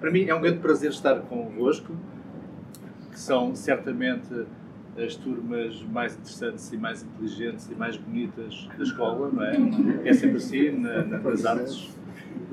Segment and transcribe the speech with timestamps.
[0.00, 1.94] Para mim é um grande prazer estar convosco,
[3.10, 4.46] que são certamente
[4.96, 9.56] as turmas mais interessantes e mais inteligentes e mais bonitas da escola, não é?
[10.04, 11.96] É sempre assim, na, nas artes.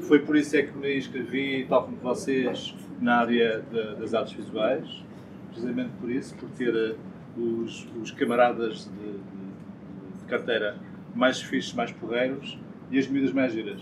[0.01, 4.33] Foi por isso é que me inscrevi, tal como vocês, na área de, das artes
[4.33, 5.03] visuais,
[5.49, 6.95] precisamente por isso, por ter eh,
[7.37, 10.77] os, os camaradas de, de, de, carteira
[11.15, 12.59] mais fixos, mais porreiros
[12.91, 13.81] e as medidas mais giras.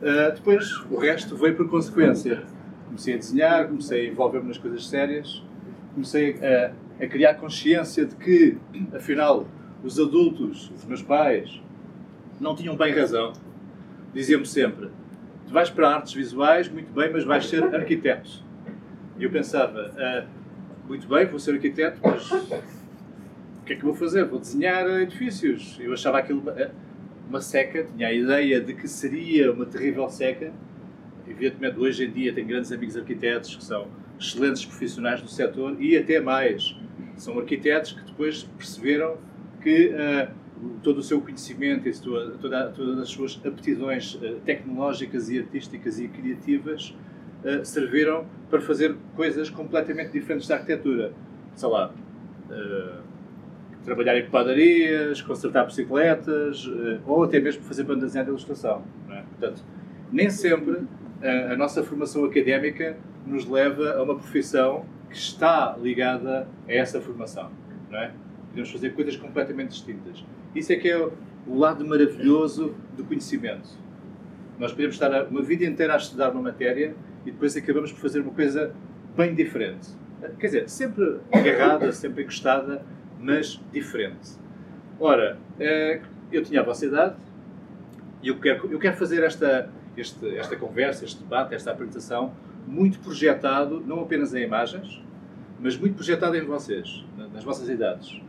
[0.00, 2.42] Uh, depois, o resto veio por consequência.
[2.86, 5.44] Comecei a desenhar, comecei a envolver-me nas coisas sérias,
[5.94, 6.72] comecei a,
[7.04, 8.56] a criar consciência de que,
[8.94, 9.46] afinal,
[9.84, 11.60] os adultos, os meus pais,
[12.40, 13.32] não tinham bem razão.
[14.12, 14.88] Diziam-me sempre:
[15.46, 18.42] tu vais para artes visuais, muito bem, mas vais ser arquiteto.
[19.18, 20.24] E eu pensava: ah,
[20.88, 24.24] muito bem, vou ser arquiteto, mas o que é que vou fazer?
[24.24, 25.78] Vou desenhar edifícios.
[25.78, 26.42] Eu achava aquilo
[27.30, 30.52] uma seca, tinha a ideia de que seria uma terrível seca.
[31.26, 33.86] Evidentemente, hoje em dia tenho grandes amigos arquitetos que são
[34.18, 36.76] excelentes profissionais do setor e até mais.
[37.16, 39.16] São arquitetos que depois perceberam
[39.62, 40.28] que uh,
[40.82, 46.00] todo o seu conhecimento e toda, toda, todas as suas aptidões uh, tecnológicas e artísticas
[46.00, 46.96] e criativas
[47.44, 51.12] uh, serviram para fazer coisas completamente diferentes da arquitetura.
[51.54, 51.94] Sei lá,
[53.84, 56.70] trabalhar em padarias, consertar bicicletas
[57.06, 58.82] ou até mesmo fazer banda desenhada de ilustração.
[59.10, 59.22] É?
[59.22, 59.64] Portanto,
[60.12, 60.82] nem sempre
[61.22, 67.00] a, a nossa formação académica nos leva a uma profissão que está ligada a essa
[67.00, 67.50] formação.
[67.90, 68.12] Não é?
[68.48, 70.24] Podemos fazer coisas completamente distintas.
[70.54, 70.98] Isso é que é
[71.46, 73.68] o lado maravilhoso do conhecimento.
[74.58, 78.20] Nós podemos estar uma vida inteira a estudar uma matéria e depois acabamos por fazer
[78.20, 78.74] uma coisa
[79.16, 79.88] bem diferente.
[80.38, 82.84] Quer dizer, sempre agarrada, sempre encostada,
[83.20, 84.30] mas diferente.
[84.98, 86.00] Ora, eh,
[86.32, 87.16] eu tinha a vossa idade
[88.22, 92.32] e eu quero, eu quero fazer esta, este, esta conversa, este debate, esta apresentação
[92.66, 95.02] muito projetado, não apenas em imagens,
[95.58, 98.20] mas muito projetado em vocês, nas vossas idades.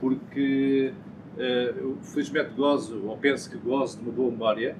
[0.00, 0.92] Porque
[1.36, 4.76] uh, eu felizmente gozo, ou penso que gozo de uma boa memória,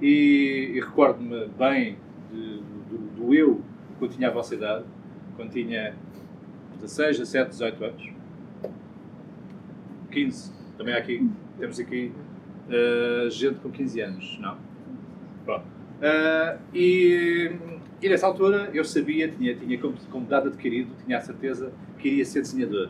[0.00, 1.98] e, e recordo-me bem
[2.32, 2.56] de,
[2.88, 3.60] do, do, eu
[3.98, 4.84] quando tinha a vossa idade,
[5.36, 5.94] quando tinha
[6.80, 8.10] 16, 17, 18 anos,
[10.10, 12.12] 15, também aqui, temos aqui
[12.68, 14.58] uh, gente com 15 anos, não?
[15.44, 15.64] Pronto.
[16.00, 17.52] Uh, e
[18.02, 22.08] e nessa altura eu sabia, tinha, tinha como, como dado adquirido, tinha a certeza que
[22.08, 22.88] iria ser desenhador.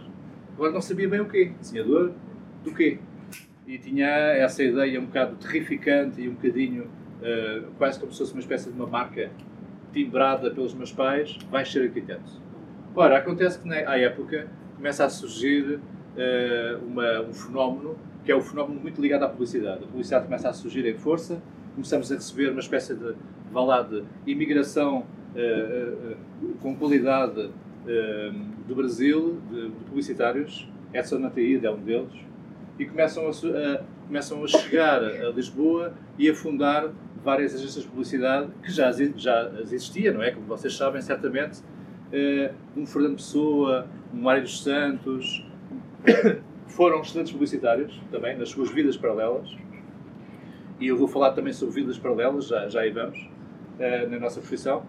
[0.54, 1.52] Agora não sabia bem o quê.
[1.58, 2.12] Desenhador
[2.62, 2.98] do quê?
[3.66, 8.32] E tinha essa ideia um bocado terrificante e um bocadinho uh, quase como se fosse
[8.32, 9.30] uma espécie de uma marca
[9.92, 12.40] timbrada pelos meus pais, vais ser arquiteto.
[12.94, 15.80] Ora, acontece que à época começa a surgir
[16.86, 19.84] uma, um fenómeno que é um fenómeno muito ligado à publicidade.
[19.84, 21.40] A publicidade começa a surgir em força,
[21.74, 23.14] começamos a receber uma espécie de
[23.50, 25.04] vá lá, de imigração
[25.34, 28.32] uh, uh, com qualidade uh,
[28.66, 32.12] do Brasil, de, de, publicitários, Edson Nataíde é um deles,
[32.78, 36.90] e começam a, começam a chegar a Lisboa e a fundar
[37.22, 40.30] várias agências de publicidade que já, já existiam, não é?
[40.30, 41.60] Como vocês sabem, certamente,
[42.74, 45.44] um Fernando Pessoa, um Mário dos Santos,
[46.68, 49.56] foram excelentes publicitários também nas suas vidas paralelas.
[50.78, 53.28] E eu vou falar também sobre vidas paralelas, já, já aí vamos.
[53.80, 54.80] Eh, na nossa profissão.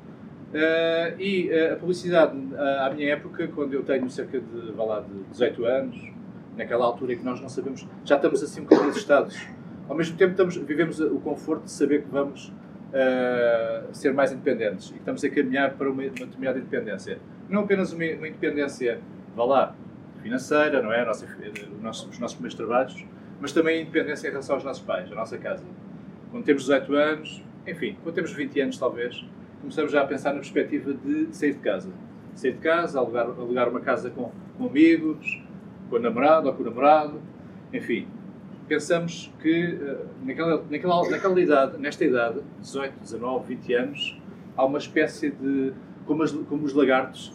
[0.54, 5.00] Uh, e uh, a publicidade, à minha época, quando eu tenho cerca de, vá lá,
[5.00, 6.12] de 18 anos,
[6.58, 9.48] naquela altura em que nós não sabemos, já estamos assim um bocadinho assustados.
[9.88, 12.54] Ao mesmo tempo, estamos, vivemos o conforto de saber que vamos
[13.94, 17.20] ser mais independentes e que estamos a caminhar para uma, uma determinada independência.
[17.48, 19.00] Não apenas uma, uma, independência,
[19.34, 19.76] vá lá,
[20.22, 21.06] financeira, não é?
[21.06, 21.28] Nossa,
[21.82, 23.06] nosso, os nossos primeiros trabalhos,
[23.40, 25.64] mas também a independência em relação aos nossos pais, à nossa casa.
[26.30, 29.26] Quando temos 18 anos, enfim, quando temos 20 anos talvez,
[29.60, 31.92] começamos já a pensar na perspectiva de sair de casa.
[32.34, 35.42] Sair de casa, alugar, alugar uma casa com, com amigos,
[35.90, 37.22] com a namorada ou com o namorado,
[37.74, 38.08] enfim.
[38.68, 44.22] Pensamos que uh, naquela, naquela, naquela idade, nesta idade, 18, 19, 20 anos,
[44.56, 45.74] há uma espécie de,
[46.06, 47.34] como, as, como os lagartos,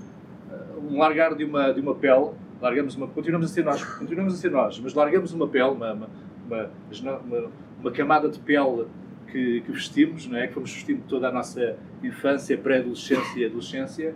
[0.50, 2.30] uh, um largar de uma, de uma pele,
[2.60, 5.92] largamos uma, continuamos a ser nós, continuamos a ser nós, mas largamos uma pele, uma,
[5.92, 6.70] uma,
[7.02, 7.50] uma,
[7.80, 8.86] uma camada de pele
[9.30, 10.46] que, que, vestimos, não é?
[10.46, 14.14] que fomos vestindo toda a nossa infância, pré-adolescência e adolescência,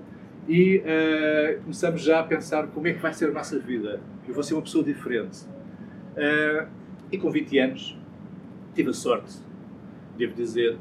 [0.49, 4.01] e uh, começamos já a pensar como é que vai ser a nossa vida.
[4.27, 5.43] Eu vou ser uma pessoa diferente.
[6.17, 6.67] Uh,
[7.13, 7.99] e com 20 anos
[8.75, 9.35] tive a sorte,
[10.17, 10.77] devo dizer.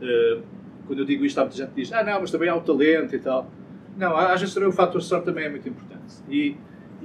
[0.00, 0.42] Uh,
[0.86, 2.60] quando eu digo isto, há muita gente que diz: Ah, não, mas também há o
[2.60, 3.50] talento e tal.
[3.96, 6.14] Não, às vezes o fator sorte também é muito importante.
[6.28, 6.56] E,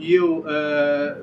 [0.01, 0.43] e eu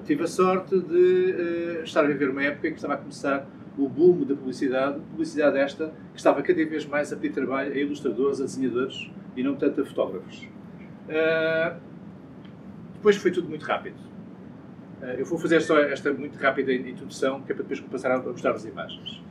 [0.06, 3.44] tive a sorte de estar a viver uma época em que estava a começar
[3.78, 7.76] o boom da publicidade, publicidade esta que estava cada vez mais a pedir trabalho a
[7.76, 10.48] ilustradores, a desenhadores e não tanto a fotógrafos.
[11.08, 11.76] Uh,
[12.94, 13.96] depois foi tudo muito rápido.
[15.00, 18.18] Uh, eu vou fazer só esta muito rápida introdução, que é para depois passar a
[18.18, 19.22] mostrar as imagens.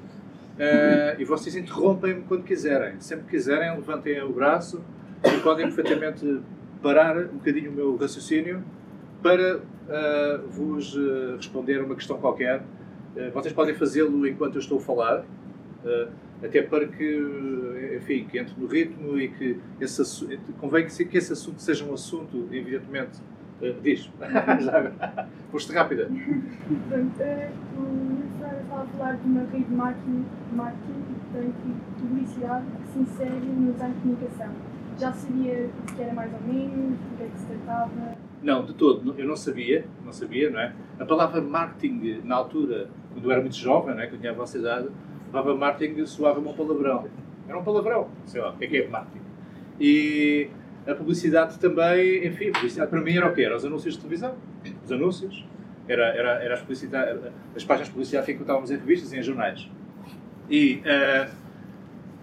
[0.58, 3.00] Uh, e vocês interrompem-me quando quiserem.
[3.02, 4.82] Sempre que quiserem, levantem o braço
[5.26, 6.42] e podem perfeitamente
[6.82, 8.64] parar um bocadinho o meu raciocínio
[9.28, 12.64] para uh, vos uh, responder a uma questão qualquer.
[13.34, 15.26] vocês podem fazê-lo enquanto eu estou a falar,
[16.42, 21.34] até para que, enfim, que entre no ritmo e que esse, convém que, que esse
[21.34, 23.20] assunto seja um assunto, evidentemente,
[23.60, 24.08] Uh, diz.
[25.52, 26.06] Foste rápida.
[26.90, 31.04] Pronto, uh, o Sara estava a falar de uma rede de marketing, marketing
[31.66, 34.54] e publicidade que se insere no design de comunicação.
[35.00, 38.27] Já sabia o que era mais ou menos, do que é que se tratava?
[38.42, 39.16] Não, de todo.
[39.18, 40.74] Eu não sabia, não sabia, não é?
[41.00, 44.08] A palavra marketing, na altura, quando eu era muito jovem, não é?
[44.08, 44.90] Quando tinha a vossa idade,
[45.28, 47.08] a palavra marketing soava-me um palavrão.
[47.48, 49.26] Era um palavrão, sei lá, o que é que é marketing?
[49.80, 50.50] E
[50.86, 53.44] a publicidade também, enfim, a publicidade para mim era o quê?
[53.44, 54.36] Era os anúncios de televisão,
[54.84, 55.46] os anúncios,
[55.88, 56.62] era, era, era as,
[57.56, 59.70] as páginas de publicidade que encontrávamos em revistas e em jornais.
[60.50, 61.32] E uh,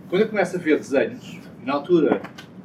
[0.08, 2.20] quando eu começo a ver desenhos, na altura,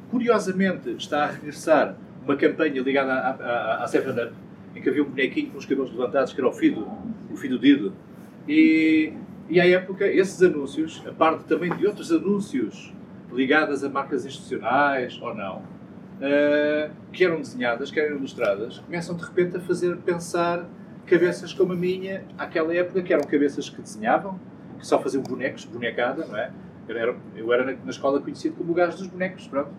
[0.10, 4.34] curiosamente, está a regressar uma campanha ligada à, à, à Seven Up,
[4.76, 6.88] em que havia um bonequinho com os cabelos levantados, que era o Fido,
[7.32, 7.94] o Fido Dido.
[8.48, 9.14] E,
[9.50, 12.94] e à época, esses anúncios, a parte também de outros anúncios
[13.32, 19.24] ligados a marcas institucionais ou não, uh, que eram desenhadas, que eram ilustradas, começam de
[19.24, 20.68] repente a fazer pensar
[21.06, 24.40] cabeças como a minha, àquela época, que eram cabeças que desenhavam,
[24.78, 26.52] que só faziam bonecos, bonecada, não é?
[26.88, 29.70] Eu era, eu era na, na, escola conhecido como o gajo dos bonecos, pronto.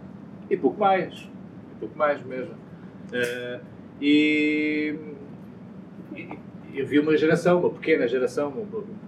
[0.48, 1.28] E pouco mais.
[1.80, 2.54] Pouco mais mesmo.
[2.54, 3.60] Uh,
[4.00, 4.94] e,
[6.14, 6.28] e,
[6.72, 8.52] e, havia uma geração, uma pequena geração,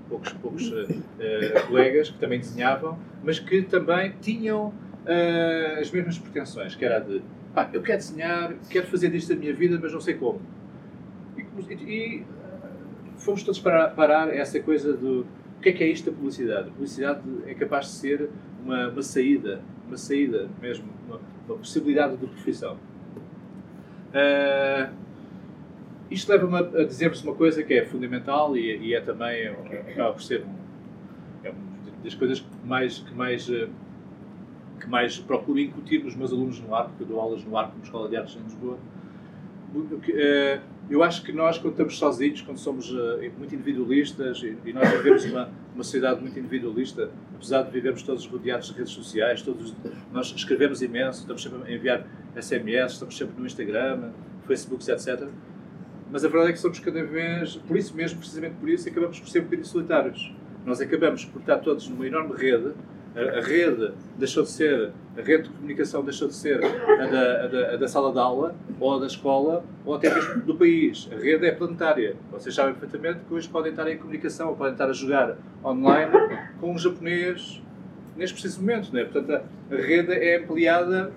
[0.08, 6.74] poucos, poucos uh, colegas que também desenhavam, mas que também tinham uh, as mesmas pretensões,
[6.74, 7.22] que era de
[7.54, 10.40] pá, eu quero desenhar, quero fazer disto da minha vida, mas não sei como.
[11.36, 12.24] E, e
[13.19, 15.26] fomos todos parar, parar essa coisa do
[15.58, 16.69] o que é que é isto da publicidade?
[16.69, 18.30] A publicidade é capaz de ser
[18.64, 22.76] uma, uma saída, uma saída mesmo, uma, uma possibilidade de profissão.
[24.14, 24.92] Uh,
[26.10, 30.22] isto leva-me a dizer-vos uma coisa que é fundamental e, e é também, acaba por
[30.22, 30.44] ser
[31.42, 33.50] é uma das coisas que mais, que mais
[34.82, 37.76] que mais procuro incutir nos meus alunos no ARP, porque eu dou aulas no ARP,
[37.76, 38.78] na Escola de Artes em Lisboa.
[40.90, 45.25] Eu acho que nós, quando estamos sozinhos, quando somos eh, muito individualistas, e nós vivemos
[45.25, 49.75] uma, uma sociedade muito individualista, apesar de vivermos todos rodeados de redes sociais, todos,
[50.12, 52.06] nós escrevemos imenso, estamos sempre a enviar
[52.37, 54.11] SMS, estamos sempre no Instagram,
[54.46, 55.29] Facebook, etc.
[56.11, 59.19] Mas a verdade é que somos cada vez, por isso mesmo, precisamente por isso, acabamos
[59.19, 60.34] por ser um bocadinho solitários.
[60.67, 62.73] Nós acabamos por estar todos numa enorme rede
[63.14, 67.46] a, rede deixou de ser, a rede de comunicação deixou de ser a da, a
[67.46, 71.08] da, a da sala de aula, ou da escola, ou até mesmo do país.
[71.12, 72.16] A rede é planetária.
[72.30, 76.12] Vocês sabem perfeitamente que hoje podem estar em comunicação, ou podem estar a jogar online
[76.60, 77.62] com um japonês
[78.16, 78.92] neste preciso momento.
[78.92, 79.04] Né?
[79.04, 79.30] Portanto,
[79.70, 81.12] a, a rede é ampliada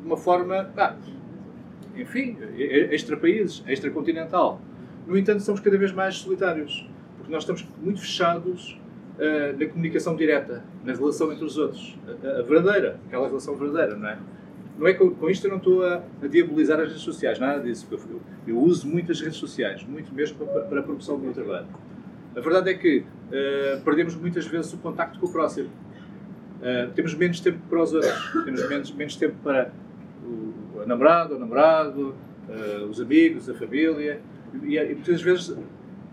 [0.00, 0.94] de uma forma, ah,
[1.96, 4.60] enfim, extra-países, extra-continental.
[5.06, 6.86] No entanto, somos cada vez mais solitários,
[7.16, 8.78] porque nós estamos muito fechados
[9.18, 13.96] uh, na comunicação direta, na relação entre os outros, a, a, verdadeira, aquela relação verdadeira,
[13.96, 14.18] não é?
[14.78, 17.60] Não é com, com isto eu não estou a, a, diabolizar as redes sociais, nada
[17.60, 17.86] disso.
[17.90, 21.32] Eu, eu, eu uso muitas redes sociais, muito mesmo para, para, a promoção do meu
[21.32, 21.66] trabalho.
[22.36, 25.70] A verdade é que uh, perdemos muitas vezes o contacto com o próximo.
[26.60, 29.72] Uh, temos menos tempo para os outros, temos menos, menos tempo para
[30.22, 32.14] o, o namorado, o namorado,
[32.48, 34.20] uh, os amigos, a família,
[34.62, 35.56] e, e muitas vezes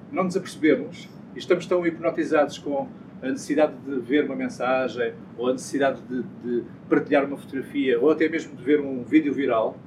[0.09, 2.87] não nos apercebemos estamos tão hipnotizados com
[3.21, 8.11] a necessidade de ver uma mensagem, ou a necessidade de, de partilhar uma fotografia, ou
[8.11, 9.77] até mesmo de ver um vídeo viral,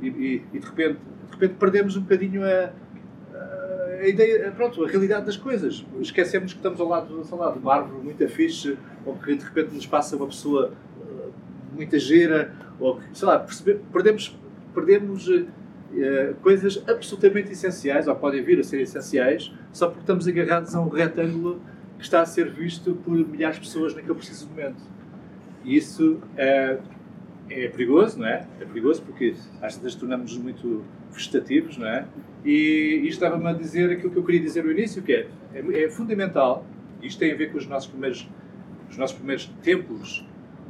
[0.00, 2.72] e, e, e de, repente, de repente perdemos um bocadinho a,
[4.00, 5.84] a ideia, pronto, a realidade das coisas.
[6.00, 9.44] Esquecemos que estamos ao lado, ao lado de uma árvore muito fixe, ou que de
[9.44, 11.32] repente nos passa uma pessoa uh,
[11.74, 13.44] muito gira, ou que, sei lá,
[13.92, 14.38] perdemos,
[14.74, 15.28] perdemos
[15.92, 20.80] uh, coisas absolutamente essenciais, ou podem vir a ser essenciais, só porque estamos agarrados a
[20.80, 21.60] um retângulo
[21.98, 24.82] que está a ser visto por milhares de pessoas naquele preciso momento.
[25.64, 26.78] E isso é,
[27.50, 28.46] é perigoso, não é?
[28.60, 32.06] É perigoso porque às vezes tornamos-nos muito vegetativos, não é?
[32.44, 35.84] E isto estava-me a dizer aquilo que eu queria dizer no início, que é, é,
[35.84, 36.64] é fundamental,
[37.02, 38.28] isto tem a ver com os nossos primeiros,
[38.88, 40.26] os nossos primeiros tempos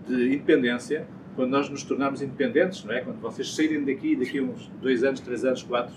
[0.06, 1.06] de independência,
[1.38, 3.00] quando nós nos tornarmos independentes, não é?
[3.00, 5.94] Quando vocês saírem daqui, daqui a uns dois anos, três anos, quatro,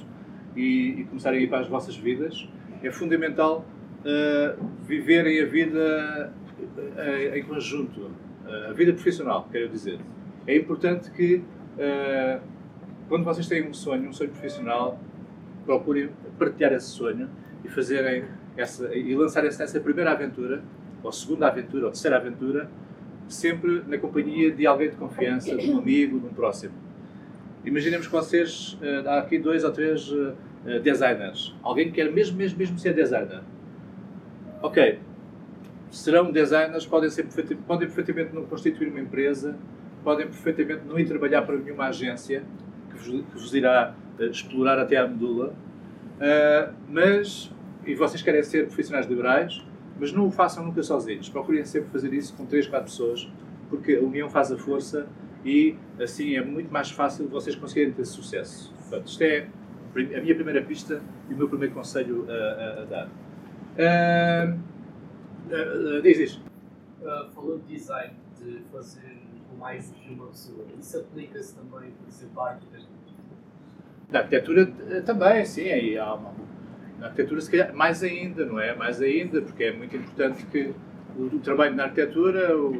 [0.55, 2.47] e, e começarem a ir para as vossas vidas,
[2.83, 3.65] é fundamental
[4.01, 9.99] uh, viverem a vida uh, em conjunto, uh, a vida profissional, quero dizer.
[10.45, 11.43] É importante que,
[13.09, 14.99] quando vocês têm um sonho, um sonho profissional,
[15.65, 17.27] procurem partilhar esse sonho
[17.63, 20.63] e fazerem essa, e lançarem-se nessa primeira aventura,
[21.01, 22.69] ou segunda aventura, ou terceira aventura,
[23.31, 26.73] sempre na companhia de alguém de confiança, de um amigo, de um próximo.
[27.63, 30.11] Imaginemos que vocês, há aqui dois ou três
[30.83, 31.55] designers.
[31.61, 33.41] Alguém que quer mesmo, mesmo, mesmo ser designer
[34.61, 34.99] ok,
[35.89, 37.25] serão designers, podem, ser,
[37.67, 39.57] podem perfeitamente não constituir uma empresa,
[40.03, 42.43] podem perfeitamente não ir trabalhar para nenhuma agência
[42.89, 45.53] que vos, que vos irá uh, explorar até à medula,
[46.87, 47.51] mas,
[47.83, 49.65] e vocês querem ser profissionais liberais,
[50.01, 51.29] mas não o façam nunca sozinhos.
[51.29, 53.31] Procurem sempre fazer isso com 3, 4 pessoas,
[53.69, 55.07] porque a união faz a força
[55.45, 58.73] e assim é muito mais fácil vocês conseguirem ter sucesso.
[58.79, 59.47] Portanto, isto é
[59.95, 63.09] a minha primeira pista e o meu primeiro conselho a, a, a dar.
[63.77, 64.59] Uh,
[65.49, 66.35] uh, diz, diz.
[66.35, 71.91] Uh, falando de design, de fazer com mais do que uma pessoa, isso aplica-se também,
[71.91, 72.91] por exemplo, à arquitetura?
[74.09, 75.69] Na arquitetura também, sim.
[75.69, 76.33] Aí há uma,
[77.01, 78.75] na arquitetura, se calhar, mais ainda, não é?
[78.75, 80.71] Mais ainda, porque é muito importante que
[81.17, 82.71] o, o trabalho na arquitetura, o,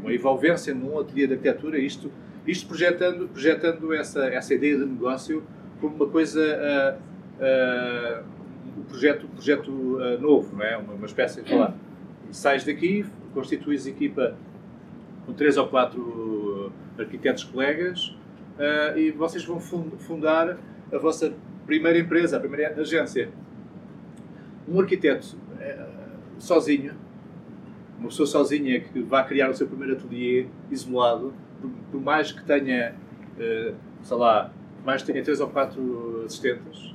[0.00, 2.10] uma envolvência num ateliê de arquitetura, isto,
[2.46, 5.44] isto projetando, projetando essa, essa ideia de negócio
[5.78, 6.40] como uma coisa.
[6.40, 8.36] Uh, uh,
[8.78, 10.76] o projeto, projeto uh, novo, não é?
[10.76, 11.74] Uma, uma espécie de falar.
[12.30, 14.36] Sais daqui, constituis equipa
[15.24, 18.08] com três ou quatro arquitetos colegas
[18.58, 20.58] uh, e vocês vão fundar
[20.92, 21.32] a vossa
[21.66, 23.28] primeira empresa, a primeira agência.
[24.68, 26.94] Um arquiteto uh, sozinho,
[27.98, 31.32] uma pessoa sozinha que vai criar o seu primeiro ateliê isolado,
[31.90, 32.94] por, mais que tenha,
[33.38, 34.52] uh, sei lá,
[34.84, 36.94] mais que tenha três ou quatro assistentes,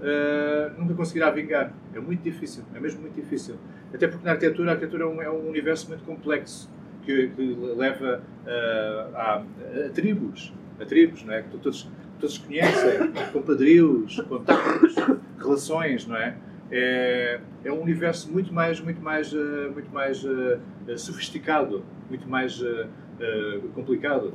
[0.00, 1.72] uh, nunca conseguirá vingar.
[1.94, 3.56] É muito difícil, é mesmo muito difícil.
[3.92, 6.70] Até porque na arquitetura, a arquitetura é um, é um universo muito complexo
[7.04, 8.22] que, que leva
[9.14, 9.42] a,
[9.86, 11.42] a, tribos, a tribos, não é?
[11.42, 11.88] Que todos,
[12.20, 14.94] todos conhecem, compadrios, contactos,
[15.38, 16.36] relações, não é?
[16.70, 20.60] É, é um universo muito mais, muito mais, uh, muito mais uh,
[20.96, 22.62] sofisticado, muito mais
[23.74, 24.32] complicado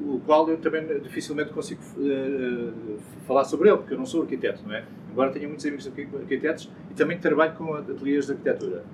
[0.00, 4.62] o qual eu também dificilmente consigo uh, falar sobre ele, porque eu não sou arquiteto,
[4.66, 4.84] não é?
[5.10, 8.84] Embora tenha muitos amigos arquitetos e também trabalho com ateliês de arquitetura.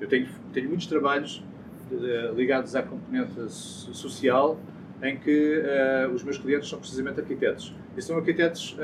[0.00, 1.44] Eu tenho, tenho muitos trabalhos
[1.90, 4.58] uh, ligados à componente social
[5.02, 7.74] em que uh, os meus clientes são precisamente arquitetos.
[7.96, 8.76] E são arquitetos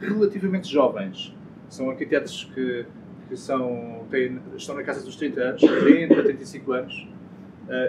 [0.00, 1.34] relativamente jovens.
[1.74, 2.86] São arquitetos que,
[3.28, 7.08] que são, têm, estão na casa dos 30 anos, 30, 35 anos.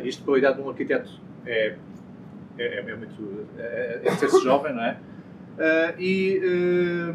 [0.04, 1.76] isto para a idade de um arquiteto é
[2.58, 3.48] é, é, é muito.
[3.58, 4.98] É, é ser-se jovem, não é?
[5.56, 7.12] Uh, e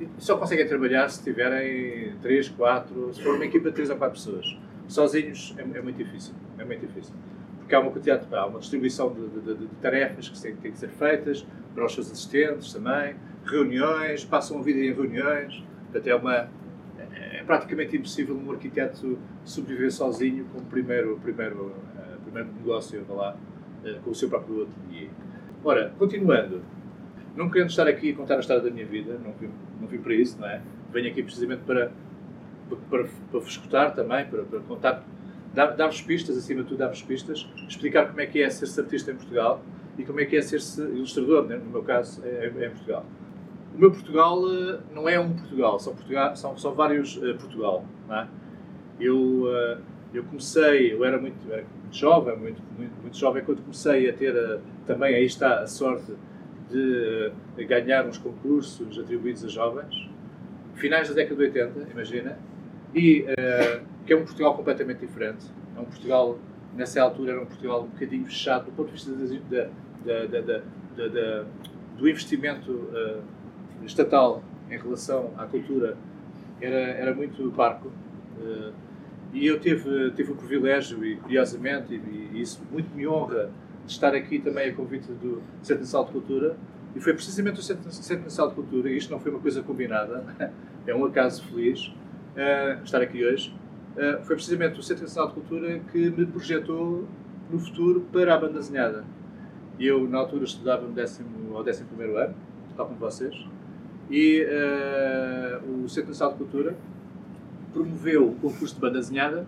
[0.00, 3.96] uh, só conseguem trabalhar se tiverem 3, 4, se for uma equipa de 3 ou
[3.96, 4.58] 4 pessoas.
[4.86, 6.34] Sozinhos é, é, muito difícil.
[6.58, 7.14] É muito difícil.
[7.64, 10.70] Porque há uma quantidade, há uma distribuição de, de, de, de tarefas que têm, têm
[10.70, 13.16] que ser feitas para os seus assistentes também,
[13.46, 15.64] reuniões, passam a vida em reuniões.
[15.84, 16.48] Portanto, é uma.
[17.14, 21.66] É praticamente impossível um arquiteto sobreviver sozinho com o primeiro, primeiro,
[21.96, 23.36] uh, primeiro negócio, lá,
[23.84, 25.08] eh, com o seu próprio ateliê.
[25.62, 26.62] Ora, continuando,
[27.36, 29.98] não querendo estar aqui a contar a história da minha vida, não vim, não vim
[29.98, 30.62] para isso, não é?
[30.92, 31.90] Venho aqui precisamente para,
[32.88, 35.04] para, para vos escutar também, para, para contar,
[35.54, 39.16] dar-vos pistas, acima de tudo dar-vos pistas, explicar como é que é ser-se artista em
[39.16, 39.62] Portugal
[39.96, 41.56] e como é que é ser-se ilustrador, né?
[41.56, 43.06] no meu caso, é, é, em Portugal.
[43.74, 47.84] O meu Portugal eh, não é um Portugal, são, Portugal, são, são vários uh, Portugal.
[48.08, 48.26] É?
[49.00, 49.78] Eu, uh,
[50.12, 54.12] eu comecei, eu era muito, era muito jovem, muito, muito, muito, jovem, quando comecei a
[54.12, 56.12] ter também, aí está, a sorte
[56.70, 57.32] de
[57.64, 60.08] ganhar uns concursos atribuídos a jovens,
[60.74, 62.38] finais da década de 80, imagina,
[62.94, 65.46] e uh, que é um Portugal completamente diferente.
[65.76, 66.38] É um Portugal,
[66.74, 69.10] nessa altura, era um Portugal um bocadinho fechado do ponto de vista
[69.50, 70.40] da, da,
[71.08, 71.44] da,
[71.96, 73.22] do investimento uh,
[73.84, 75.96] estatal em relação à cultura,
[76.60, 77.88] era, era muito parco.
[78.38, 78.72] Uh,
[79.32, 83.50] e eu tive, tive o privilégio, e curiosamente, e, e isso muito me honra,
[83.84, 86.56] de estar aqui também a convite do Centro Nacional de Cultura.
[86.94, 87.84] E foi precisamente o Centro,
[88.22, 90.24] Nacional de Cultura, e isto não foi uma coisa combinada,
[90.86, 91.92] é um acaso feliz
[92.34, 93.54] uh, estar aqui hoje.
[93.96, 97.06] Uh, foi precisamente o Centro Nacional de Cultura que me projetou
[97.50, 99.04] no futuro para a banda desenhada.
[99.78, 102.34] Eu, na altura, estudava no décimo, ao décimo primeiro ano,
[102.76, 103.34] tal como vocês,
[104.10, 106.76] e uh, o Centro Nacional de Cultura
[107.72, 109.46] promoveu o concurso de banda desenhada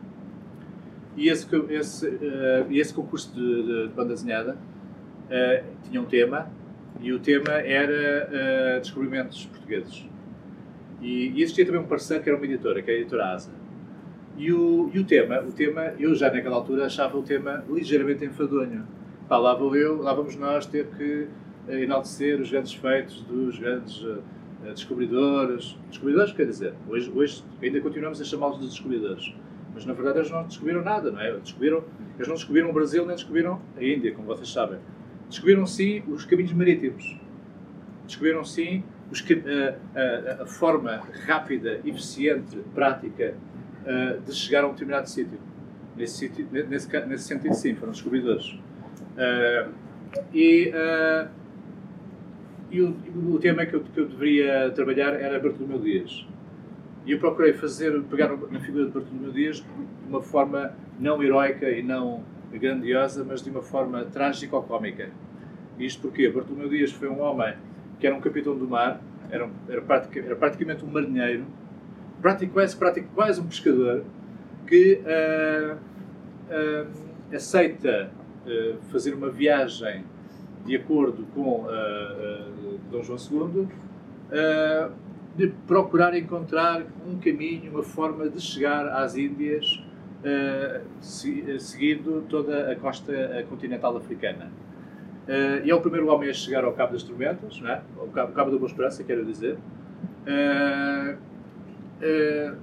[1.16, 6.48] e esse, esse, uh, esse concurso de, de, de banda desenhada uh, tinha um tema
[7.00, 10.08] e o tema era descobrimentos portugueses.
[11.00, 13.50] E, e existia também um parceiro que era uma editora, que é a editora Asa.
[14.36, 18.24] E o, e o tema, o tema, eu já naquela altura achava o tema ligeiramente
[18.24, 18.86] enfadonho.
[19.28, 21.26] Pá, lá vou eu, lá vamos nós ter que
[21.68, 24.22] eh, enaltecer os grandes feitos dos grandes uh,
[24.74, 25.76] descobridores.
[25.88, 29.34] Descobridores, quer dizer, hoje, hoje ainda continuamos a chamá-los de descobridores.
[29.74, 31.32] Mas na verdade eles não descobriram nada, não é?
[31.38, 31.82] Descobriram,
[32.16, 34.78] eles não descobriram o Brasil nem descobriram a Índia, como vocês sabem.
[35.28, 37.18] Descobriram sim os caminhos marítimos.
[38.06, 43.34] Descobriram sim os, a, a, a, forma rápida, eficiente, prática
[43.82, 45.38] uh, de chegar a um determinado sítio.
[45.96, 48.58] Nesse, nesse, nesse, sentido, sim, foram descobridores.
[50.34, 50.70] E,
[52.70, 52.96] e o,
[53.34, 56.26] o, tema que eu, que eu deveria trabalhar era Bartolomeu Dias.
[57.06, 59.64] E eu procurei fazer, pegar na figura de Bartolomeu Dias de
[60.08, 65.10] uma forma não heroica e não grandiosa, mas de uma forma trágica ou cómica.
[65.78, 67.54] Isto porque Bartolomeu Dias foi um homem
[67.98, 69.00] que era um capitão do mar,
[69.30, 71.44] era, era, praticamente, era praticamente um marinheiro,
[72.20, 74.04] praticamente, quase, praticamente, quase um pescador,
[74.66, 78.10] que uh, uh, aceita
[78.44, 80.04] uh, fazer uma viagem
[80.64, 81.64] de acordo com
[82.90, 83.68] Dom João II,
[85.36, 89.80] de procurar encontrar um caminho, uma forma de chegar às Índias,
[91.00, 94.50] seguindo toda a costa continental africana.
[95.26, 97.82] Uh, e é o primeiro homem a chegar ao Cabo das Tormentas, é?
[97.98, 99.58] ao Cabo, Cabo da Boa Esperança, quero dizer.
[100.24, 101.16] Uh,
[102.00, 102.56] uh,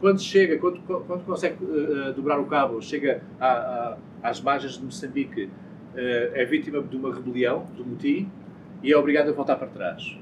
[0.00, 1.58] quando chega, quando, quando consegue
[2.16, 5.48] dobrar o cabo, chega a, a, às margens de Moçambique,
[5.94, 8.28] é vítima de uma rebelião, do motim,
[8.82, 10.18] e é obrigado a voltar para trás.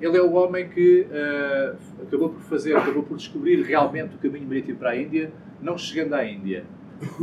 [0.00, 1.06] Ele é o homem que
[2.02, 6.14] acabou por fazer, acabou por descobrir realmente o caminho marítimo para a Índia, não chegando
[6.14, 6.64] à Índia.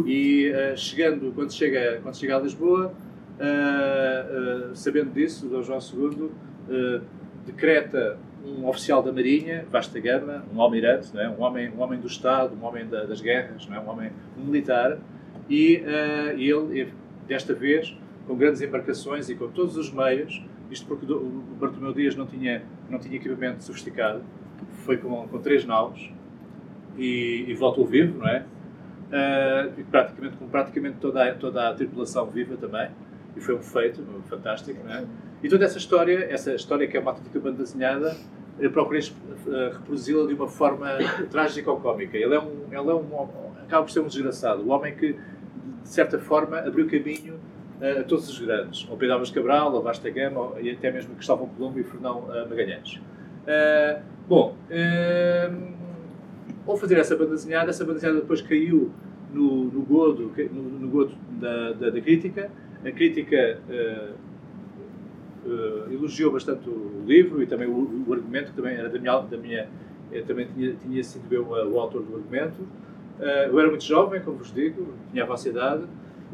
[0.06, 2.94] E chegando, quando chega, quando chega a Lisboa,
[3.38, 6.32] Uh, sabendo disso, Dom João II
[6.70, 7.02] ah,
[7.46, 11.30] decreta um oficial da Marinha, vasta gama, um almirante, é?
[11.30, 13.80] um, homem, um homem do Estado, um homem da, das guerras, é?
[13.80, 14.98] um homem militar,
[15.50, 15.82] e
[16.38, 16.92] ele,
[17.28, 22.16] desta vez, com grandes embarcações e com todos os meios, isto porque o Bartolomeu Dias
[22.16, 24.22] não tinha, não tinha equipamento sofisticado,
[24.86, 26.10] foi com, com três naus
[26.98, 28.46] e, e voltou vivo, não é?
[29.08, 32.90] Uh, praticamente, com praticamente toda a, toda a tripulação viva também
[33.38, 35.06] e foi um feito fantástico, não é?
[35.44, 38.18] E toda essa história, essa história que é uma autêntica banda desenhada,
[38.60, 40.88] eu procurei uh, reproduzi-la de uma forma
[41.30, 42.18] trágica ou cómica.
[42.18, 43.30] Ele é um, ele é um,
[43.64, 47.36] acaba por ser um desgraçado, o homem que, de certa forma, abriu caminho
[47.80, 51.14] uh, a todos os grandes, ao Pedro Álvares Cabral, ao Vasta Gama, e até mesmo
[51.14, 53.00] Cristóvão Colombo e Fernão uh, Magalhães.
[54.28, 54.58] Bom,
[56.68, 58.92] ao fazer essa banda desenhada, essa banda desenhada depois caiu
[59.34, 62.52] no, no godo, no, no godo da, da, da crítica,
[62.88, 64.14] a crítica uh,
[65.46, 69.20] uh, elogiou bastante o livro e também o, o, argumento, que também era da minha.
[69.20, 69.70] Da minha
[70.10, 72.66] eu também tinha, tinha sido eu uh, o autor do argumento.
[73.20, 75.84] eu era muito jovem, como vos digo, tinha a vossa idade.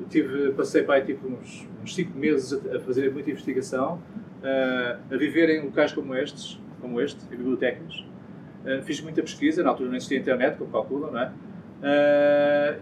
[0.10, 4.02] Tive, passei para tipo uns, uns cinco meses a, a fazer muita investigação,
[4.44, 8.04] a viver em locais como estes, como este, em bibliotecas.
[8.84, 11.32] fiz muita pesquisa, na altura não existia internet, como calculam, não é?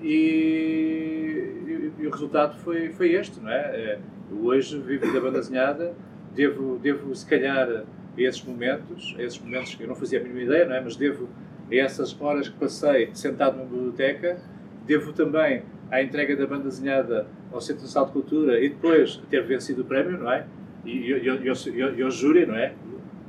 [0.01, 1.60] e
[1.99, 3.59] e o resultado foi, foi este, não é?
[3.59, 3.99] é
[4.31, 5.93] hoje vivo da banda desenhada,
[6.33, 10.23] devo, devo se calhar a esses momentos, a esses momentos que eu não fazia a
[10.23, 10.81] mínima ideia, não é?
[10.81, 11.27] Mas devo
[11.69, 14.39] a essas horas que passei sentado numa biblioteca,
[14.85, 19.43] devo também à entrega da banda desenhada ao Centro Nacional de Cultura e depois ter
[19.43, 20.45] vencido o prémio, não é?
[20.85, 22.73] E eu, júri, não é?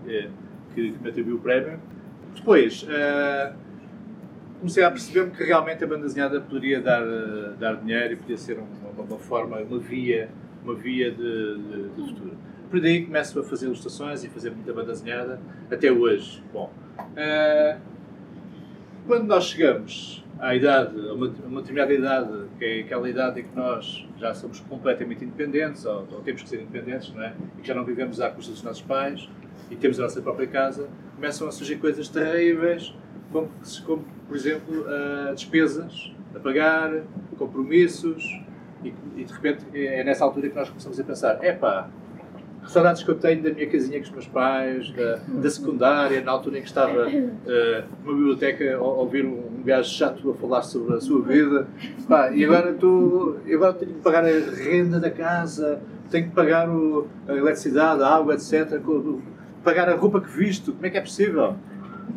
[0.07, 0.29] é?
[0.75, 1.79] Que, que me atribuiu o prémio.
[2.35, 3.55] Depois, uh,
[4.63, 8.39] comecei a perceber-me que realmente a banda desenhada poderia dar, uh, dar dinheiro e podia
[8.39, 10.31] ser uma, uma forma, uma via,
[10.63, 12.39] uma via de, de, de futuro.
[12.71, 16.41] Por daí começo a fazer ilustrações e fazer muita banda desenhada até hoje.
[16.53, 17.81] Bom, uh,
[19.05, 23.43] quando nós chegamos à idade, a uma, uma, determinada idade, que é aquela idade em
[23.43, 27.35] que nós já somos completamente independentes, ou, ou temos que ser independentes, não é?
[27.59, 29.29] E que já não vivemos à custa dos nossos pais
[29.73, 32.95] e temos a nossa própria casa, começam a surgir coisas terríveis,
[33.33, 33.51] como,
[33.87, 37.03] como por exemplo, uh, despesas a pagar,
[37.37, 38.41] compromissos,
[38.85, 41.89] e, e, de repente é nessa altura que nós começamos a pensar: epá,
[42.67, 46.33] saudades que eu tenho da minha casinha com os meus pais, da, da secundária, na
[46.33, 50.63] altura em que estava uh, numa biblioteca a, ouvir um, um gajo chato a falar
[50.63, 51.67] sobre a sua vida,
[52.09, 56.69] pá, e agora, estou, agora tenho que pagar a renda da casa, tenho que pagar
[56.69, 58.81] o, a eletricidade, a água, etc.,
[59.65, 61.57] pagar a roupa que visto, como é que é possível?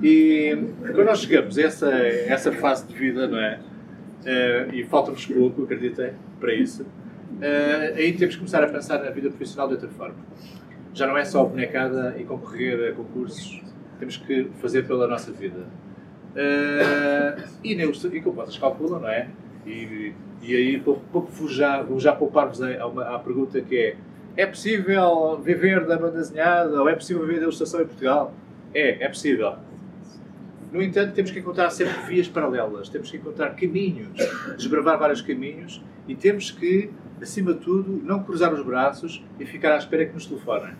[0.01, 3.59] E quando nós chegamos a essa, essa fase de vida, não é?
[4.21, 9.09] Uh, e falta-nos pouco, acreditem, para isso, uh, aí temos que começar a pensar na
[9.11, 10.15] vida profissional de outra forma.
[10.93, 13.61] Já não é só bonecada e concorrer a concursos
[13.99, 15.65] temos que fazer pela nossa vida.
[16.35, 19.29] Uh, e, nem, e como vocês calculam, não é?
[19.65, 23.95] E, e aí pouco, pouco vou já, vou já poupar-vos à pergunta que é
[24.37, 28.33] é possível viver da banda desenhada ou é possível viver da ilustração em Portugal?
[28.73, 29.55] É, é possível.
[30.71, 34.09] No entanto, temos que encontrar sempre vias paralelas, temos que encontrar caminhos,
[34.57, 36.89] desbravar vários caminhos e temos que,
[37.21, 40.75] acima de tudo, não cruzar os braços e ficar à espera que nos telefonem.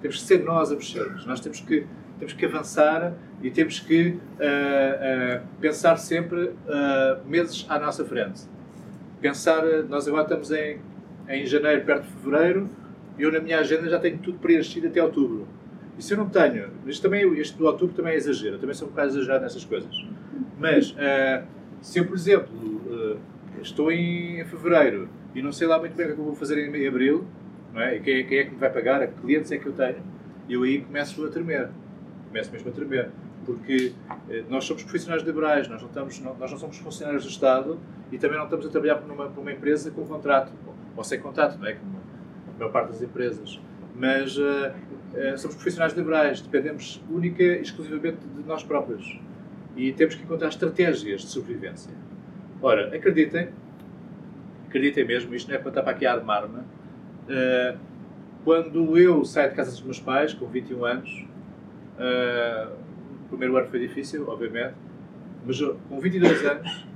[0.00, 1.26] Temos que ser nós a mexermos.
[1.26, 1.86] Nós temos que,
[2.18, 8.42] temos que avançar e temos que uh, uh, pensar sempre uh, meses à nossa frente.
[9.20, 10.80] Pensar, nós agora estamos em,
[11.28, 12.70] em janeiro, perto de fevereiro,
[13.18, 15.46] eu na minha agenda já tenho tudo preenchido até outubro.
[15.98, 18.74] E se eu não tenho, isto, também, este do outubro também é exagero, eu também
[18.74, 20.06] sou um bocado exagerado nessas coisas.
[20.58, 21.46] Mas, uh,
[21.80, 23.18] se eu, por exemplo, uh,
[23.62, 26.58] estou em fevereiro e não sei lá muito bem o que é eu vou fazer
[26.58, 27.26] em abril,
[27.72, 27.96] não é?
[27.96, 30.02] e quem, é, quem é que me vai pagar, que clientes é que eu tenho,
[30.48, 31.68] eu aí começo a tremer.
[32.28, 33.10] Começo mesmo a tremer.
[33.44, 37.30] Porque uh, nós somos profissionais liberais, nós não, estamos, não, nós não somos funcionários do
[37.30, 37.78] Estado
[38.12, 40.52] e também não estamos a trabalhar para uma, uma empresa com contrato,
[40.96, 41.74] ou sem contrato, não é?
[41.74, 41.96] Como
[42.54, 43.60] a maior parte das empresas.
[43.94, 44.72] Mas uh,
[45.36, 49.18] somos profissionais liberais, dependemos única e exclusivamente de nós próprios.
[49.76, 51.92] E temos que encontrar estratégias de sobrevivência.
[52.62, 53.48] Ora, acreditem,
[54.66, 56.60] acreditem mesmo, isto não é para estar para aqui a armar-me.
[56.60, 57.78] Uh,
[58.44, 61.26] quando eu saio de casa dos meus pais, com 21 anos,
[63.24, 64.74] o primeiro ano foi difícil, obviamente,
[65.44, 66.86] mas com 22 anos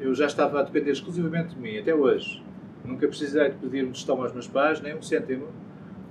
[0.00, 2.42] eu já estava a depender exclusivamente de mim, até hoje
[2.84, 5.48] Nunca precisei de pedir um tostão aos meus pais, nem um cêntimo,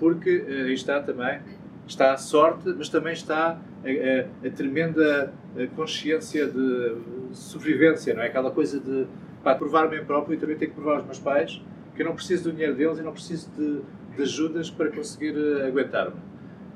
[0.02, 1.40] porque uh, aí está também,
[1.88, 3.50] está a sorte, mas também está
[3.84, 6.96] a, a, a tremenda eh, consciência de
[7.34, 8.28] sobrevivência, não é?
[8.28, 9.06] Aquela coisa de
[9.44, 11.62] pá, provar me próprio e também ter que provar aos meus pais
[11.96, 13.82] que eu não preciso do dinheiro deles e não preciso de,
[14.16, 16.20] de ajudas para conseguir uh, aguentar-me.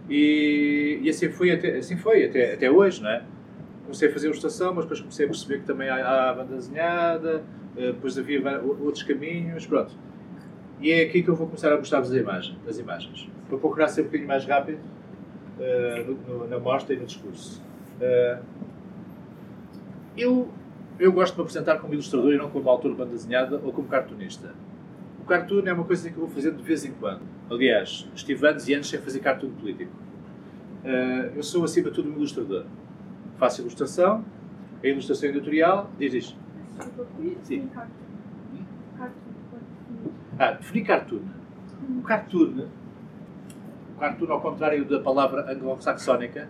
[0.08, 3.24] E, e, assim foi, até, assim foi até, até hoje, não é?
[3.86, 6.56] Comecei a fazer ilustração, mas depois comecei a perceber que também há, há a banda
[6.56, 7.44] desenhada,
[7.76, 9.96] eh, depois havia outros caminhos, pronto.
[10.80, 13.30] E é aqui que eu vou começar a mostrar-vos as imagens, as imagens.
[13.50, 14.80] Vou procurar ser um bocadinho mais rápido
[15.58, 17.62] uh, no, no, na mostra e no discurso.
[18.00, 18.44] Uh,
[20.18, 20.50] eu,
[21.00, 23.72] eu gosto de me apresentar como ilustrador e não como autor de banda desenhada ou
[23.72, 24.54] como cartunista.
[25.22, 27.22] O cartoon é uma coisa que eu vou fazendo de vez em quando.
[27.50, 29.92] Aliás, estive anos e anos sem fazer cartoon político.
[30.84, 32.66] Uh, eu sou, acima de tudo, um ilustrador.
[33.38, 34.24] Faço ilustração,
[34.84, 36.46] a ilustração editorial, diz isto
[37.44, 37.70] Sim.
[40.38, 41.22] Ah, definir cartoon.
[41.98, 42.66] O cartoon,
[43.96, 46.50] o cartoon ao contrário da palavra anglo-saxónica,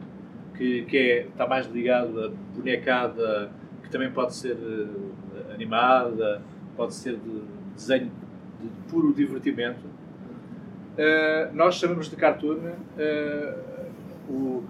[0.56, 3.52] que, que é, está mais ligado a bonecada,
[3.84, 6.42] que também pode ser uh, animada,
[6.76, 7.44] pode ser de
[7.76, 8.12] desenho
[8.60, 9.86] de puro divertimento.
[9.86, 14.64] Uh, nós chamamos de cartoon, uh, o,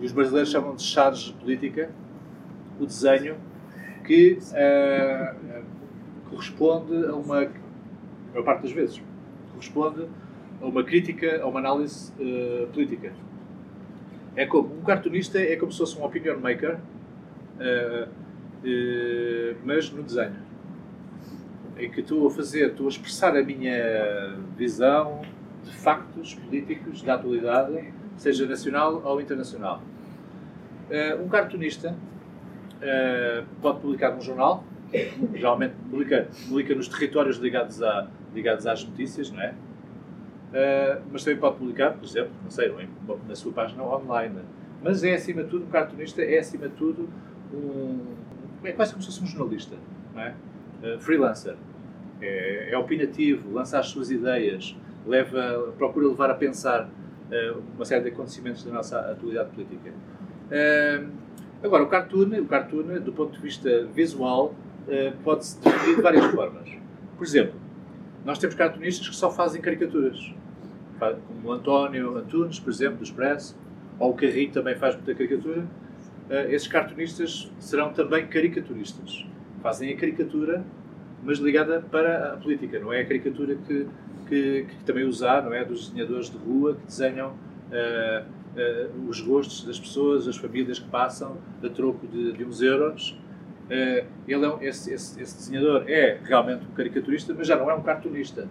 [0.00, 1.90] e os brasileiros chamam de charge política,
[2.80, 3.36] o desenho
[4.04, 5.64] que uh,
[6.28, 7.46] corresponde a uma,
[8.32, 9.02] maior parte das vezes,
[9.50, 10.06] corresponde
[10.60, 13.12] a uma crítica, a uma análise uh, política.
[14.34, 16.78] É como, um cartunista é como se fosse um opinion maker,
[17.56, 18.08] uh,
[19.64, 20.36] mas no desenho.
[21.76, 25.22] Em que estou a fazer, estou a expressar a minha visão
[25.64, 29.82] de factos políticos da atualidade, seja nacional ou internacional.
[31.20, 31.96] um cartunista
[32.82, 34.64] uh, pode publicar num jornal,
[35.34, 39.54] geralmente publica, publica nos territórios ligados, a, ligados às notícias, não é?
[40.52, 42.70] Uh, mas também pode publicar, por exemplo, não sei,
[43.26, 44.40] na sua página online.
[44.82, 47.08] Mas é acima de tudo, um cartunista é acima de tudo
[47.52, 48.00] um.
[48.62, 49.76] é quase como se fosse um jornalista,
[50.14, 50.34] não é?
[50.82, 51.56] Uh, freelancer.
[52.20, 58.02] É, é, opinativo, lança as suas ideias, leva, procura levar a pensar uh, uma série
[58.04, 59.90] de acontecimentos da nossa atualidade política.
[59.90, 61.22] Uh,
[61.62, 64.52] Agora, o cartoon, o cartoon do ponto de vista visual,
[65.22, 66.68] pode-se definir de várias formas.
[67.16, 67.54] Por exemplo,
[68.24, 70.32] nós temos cartunistas que só fazem caricaturas,
[70.98, 73.56] como o António Antunes, por exemplo, do Expresso,
[73.98, 75.66] ou o Carrinho também faz muita caricatura.
[76.30, 79.26] Eh, esses cartunistas serão também caricaturistas.
[79.60, 80.64] Fazem a caricatura,
[81.22, 83.86] mas ligada para a política, não é a caricatura que,
[84.28, 85.64] que, que também usar, não é?
[85.64, 90.88] Dos desenhadores de rua que desenham uh, uh, os gostos das pessoas, as famílias que
[90.88, 93.16] passam a troco de, de uns euros.
[93.72, 97.74] Uh, ele é esse, esse, esse, desenhador é realmente um caricaturista, mas já não é
[97.74, 98.46] um cartunista.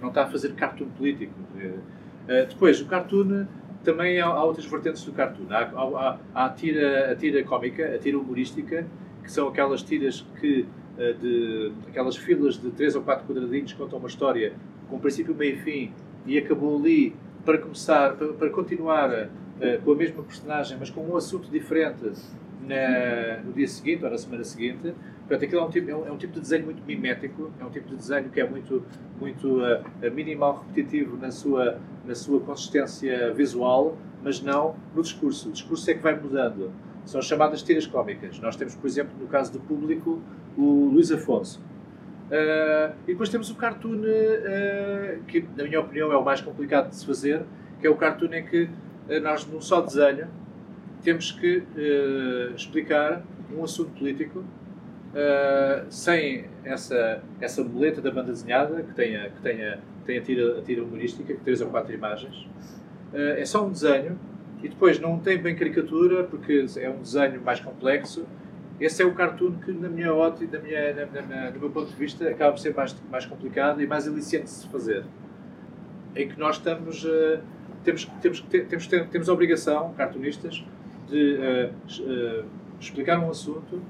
[0.00, 1.34] Não está a fazer cartoon político.
[1.54, 3.46] Uh, depois, o cartoon
[3.84, 5.46] também há, há, outras vertentes do cartoon.
[5.50, 8.86] Há, há, há a, tira, a tira cómica, a tira humorística,
[9.22, 10.66] que são aquelas tiras que
[11.20, 14.54] de aquelas filas de três ou quatro quadradinhos que contam uma história
[14.88, 15.92] com princípio, meio e fim
[16.26, 17.14] e acabou ali
[17.44, 22.10] para começar, para, para continuar uh, com a mesma personagem, mas com um assunto diferente
[22.66, 24.94] na, no dia seguinte ou na semana seguinte.
[25.20, 27.64] Portanto, aquilo é um, tipo, é, um, é um tipo de desenho muito mimético, é
[27.64, 28.84] um tipo de desenho que é muito,
[29.18, 35.48] muito uh, minimal, repetitivo na sua, na sua consistência visual, mas não no discurso.
[35.48, 36.70] O discurso é que vai mudando.
[37.04, 38.38] São chamadas tiras cómicas.
[38.40, 40.20] Nós temos, por exemplo, no caso do público,
[40.56, 41.60] o Luís Afonso.
[42.26, 46.90] Uh, e depois temos o cartoon, uh, que na minha opinião é o mais complicado
[46.90, 47.42] de se fazer,
[47.80, 48.68] que é o cartoon em que
[49.22, 50.26] nós, num só desenho,
[51.02, 51.62] temos que
[52.54, 53.22] explicar
[53.54, 54.44] um assunto político
[55.88, 60.82] sem essa, essa muleta da banda desenhada, que tenha, que tenha, tenha tira, a tira
[60.82, 62.46] humorística, que três ou quatro imagens.
[63.12, 64.18] é só um desenho
[64.62, 68.26] e depois não tem bem caricatura, porque é um desenho mais complexo
[68.78, 71.88] esse é o cartoon que, na minha ótica, na minha, na, na, no meu ponto
[71.88, 75.04] de vista, acaba por ser mais, mais complicado e mais aliciente de se fazer.
[76.14, 77.40] Em que nós estamos, uh,
[77.82, 80.62] temos, temos, temos, temos, temos a obrigação, cartunistas,
[81.08, 82.44] de uh, uh,
[82.80, 83.80] explicar um assunto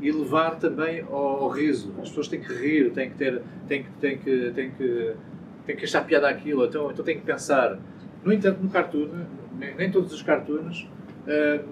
[0.00, 1.92] e levar também ao, riso.
[2.00, 5.14] As pessoas têm que rir, têm que ter, têm que, têm que, têm que,
[5.64, 7.78] têm que achar piada aquilo, então, então têm que pensar.
[8.22, 9.08] No entanto, no cartoon,
[9.58, 10.86] nem, nem todos os cartoons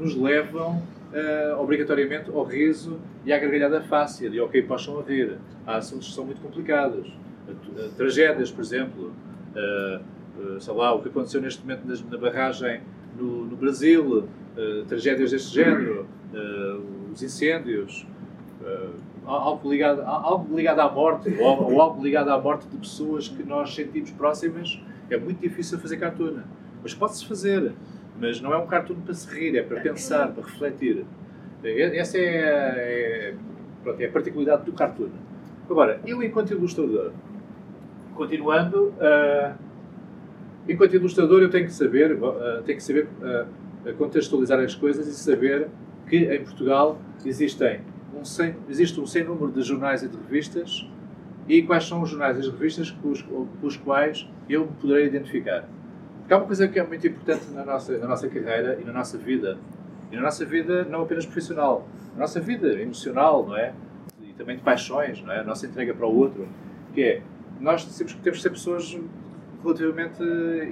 [0.00, 0.82] nos levam
[1.14, 5.38] uh, obrigatoriamente ao riso e à gargalhada fácil e que possam rir.
[5.66, 7.08] Há assuntos que são muito complicados.
[7.48, 9.12] Uh, tragédias, por exemplo,
[9.54, 12.80] uh, sei lá, o que aconteceu neste momento na barragem
[13.16, 14.28] no, no Brasil,
[14.88, 16.06] tragédias deste género,
[17.12, 18.06] os incêndios,
[19.24, 23.74] algo, ligado, algo ligado à morte, ou, algo ligado à morte de pessoas que nós
[23.74, 26.38] sentimos próximas, é muito difícil fazer cartoon.
[26.82, 27.72] Mas pode-se fazer
[28.18, 31.04] mas não é um cartoon para se rir, é para pensar, para refletir.
[31.62, 33.34] Essa é, é,
[33.82, 35.10] pronto, é a particularidade do cartoon.
[35.68, 37.12] Agora, eu enquanto ilustrador,
[38.14, 39.54] continuando, uh,
[40.68, 43.46] enquanto ilustrador eu tenho que saber, uh, tenho que saber uh,
[43.92, 45.68] contextualizar as coisas e saber
[46.08, 47.80] que em Portugal existem
[48.14, 50.88] um sem, existe um sem número de jornais e de revistas
[51.48, 53.12] e quais são os jornais e as revistas com
[53.62, 55.68] os, quais eu me poderei identificar.
[56.20, 58.92] Porque há uma coisa que é muito importante na nossa, na nossa carreira e na
[58.92, 59.58] nossa vida.
[60.10, 63.74] E na nossa vida não apenas profissional, na nossa vida emocional, não é?
[64.22, 65.40] E também de paixões, não é?
[65.40, 66.48] A nossa entrega para o outro.
[66.94, 67.22] Que é,
[67.60, 68.98] nós temos, temos que ser pessoas
[69.62, 70.22] relativamente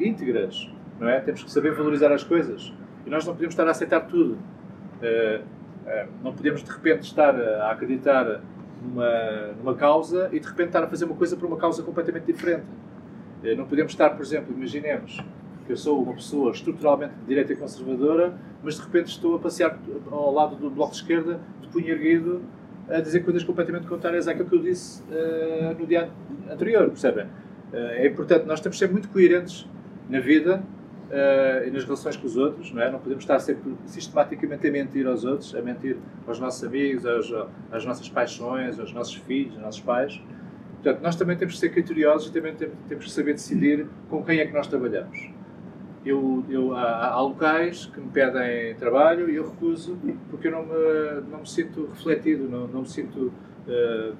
[0.01, 1.21] íntegras, não é?
[1.21, 2.73] Temos que saber valorizar as coisas.
[3.07, 4.39] E nós não podemos estar a aceitar tudo.
[5.03, 8.41] Uh, uh, não podemos de repente estar a acreditar
[8.83, 12.25] numa, numa causa e de repente estar a fazer uma coisa para uma causa completamente
[12.25, 12.65] diferente.
[13.43, 15.21] Uh, não podemos estar, por exemplo, imaginemos,
[15.67, 19.39] que eu sou uma pessoa estruturalmente de direita e conservadora, mas de repente estou a
[19.39, 19.79] passear
[20.11, 22.43] ao lado do bloco de esquerda, de punho erguido,
[22.89, 25.03] a dizer coisas completamente contrárias àquilo que eu disse
[25.79, 26.11] no dia
[26.51, 27.27] anterior, percebem?
[27.73, 29.69] É importante, nós temos que ser muito coerentes
[30.11, 30.65] na vida
[31.13, 32.91] uh, e nas relações com os outros, não é?
[32.91, 35.97] Não podemos estar sempre sistematicamente a mentir aos outros, a mentir
[36.27, 37.33] aos nossos amigos, aos,
[37.71, 40.21] às nossas paixões, aos nossos filhos, aos nossos pais.
[40.83, 44.41] Portanto, nós também temos que ser criteriosos e também temos que saber decidir com quem
[44.41, 45.31] é que nós trabalhamos
[46.05, 49.97] eu, eu, há, há, locais que me pedem trabalho e eu recuso
[50.31, 53.33] porque eu não me, não me sinto refletido, não, não me sinto
[53.69, 54.17] uh,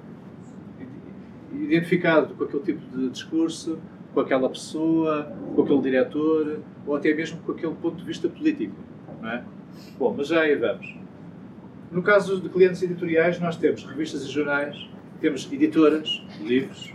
[1.53, 3.79] identificado com aquele tipo de discurso,
[4.13, 8.75] com aquela pessoa, com aquele diretor ou até mesmo com aquele ponto de vista político.
[9.21, 9.43] Não é?
[9.97, 10.95] Bom, mas já aí vamos.
[11.91, 14.89] No caso de clientes editoriais, nós temos revistas e jornais,
[15.21, 16.91] temos editoras, livros,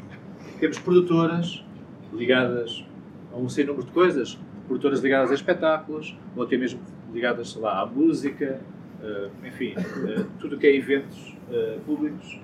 [0.59, 1.65] temos produtoras
[2.13, 2.85] ligadas
[3.33, 6.81] a um sem número de coisas, produtoras ligadas a espetáculos, ou até mesmo
[7.13, 8.61] ligadas, sei lá, à música,
[9.01, 12.41] uh, enfim, uh, tudo o que é eventos uh, públicos.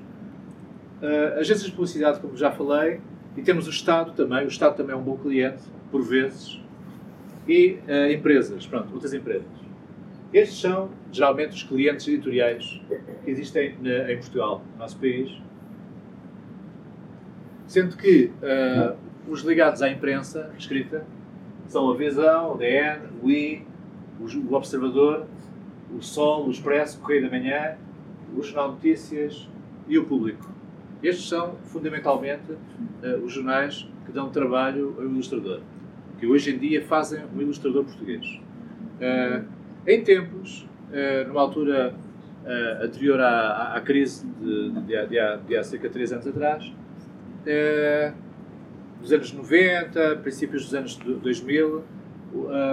[1.36, 3.00] agências de publicidade, como já falei,
[3.36, 6.60] e temos o Estado também, o Estado também é um bom cliente, por vezes,
[7.46, 7.78] e
[8.12, 9.46] empresas, pronto, outras empresas.
[10.32, 12.80] Estes são, geralmente, os clientes editoriais
[13.24, 15.30] que existem na, em Portugal, no nosso país,
[17.66, 18.30] sendo que
[19.28, 21.04] os ligados à imprensa escrita
[21.68, 23.66] são a Visão, o DN, o I,
[24.20, 25.26] o Observador,
[25.96, 27.76] o Sol, o Expresso, o Correio da Manhã,
[28.36, 29.48] o Jornal Notícias
[29.88, 30.48] e o Público.
[31.04, 35.60] Estes são, fundamentalmente, uh, os jornais que dão trabalho ao ilustrador,
[36.18, 38.40] que hoje em dia fazem um ilustrador português.
[38.96, 39.44] Uh,
[39.86, 41.94] em tempos, uh, numa altura
[42.82, 46.72] anterior à, à, crise de, de, de, de, há cerca de 3 anos atrás,
[49.00, 51.84] dos anos 90, princípios dos anos 2000, uh,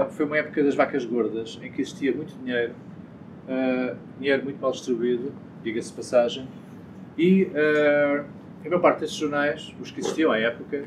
[0.09, 2.73] foi uma época das vacas gordas, em que existia muito dinheiro,
[4.19, 5.31] dinheiro muito mal distribuído,
[5.63, 6.45] diga-se passagem,
[7.17, 8.25] e uh,
[8.63, 10.83] a maior parte desses jornais, os que existiam à época,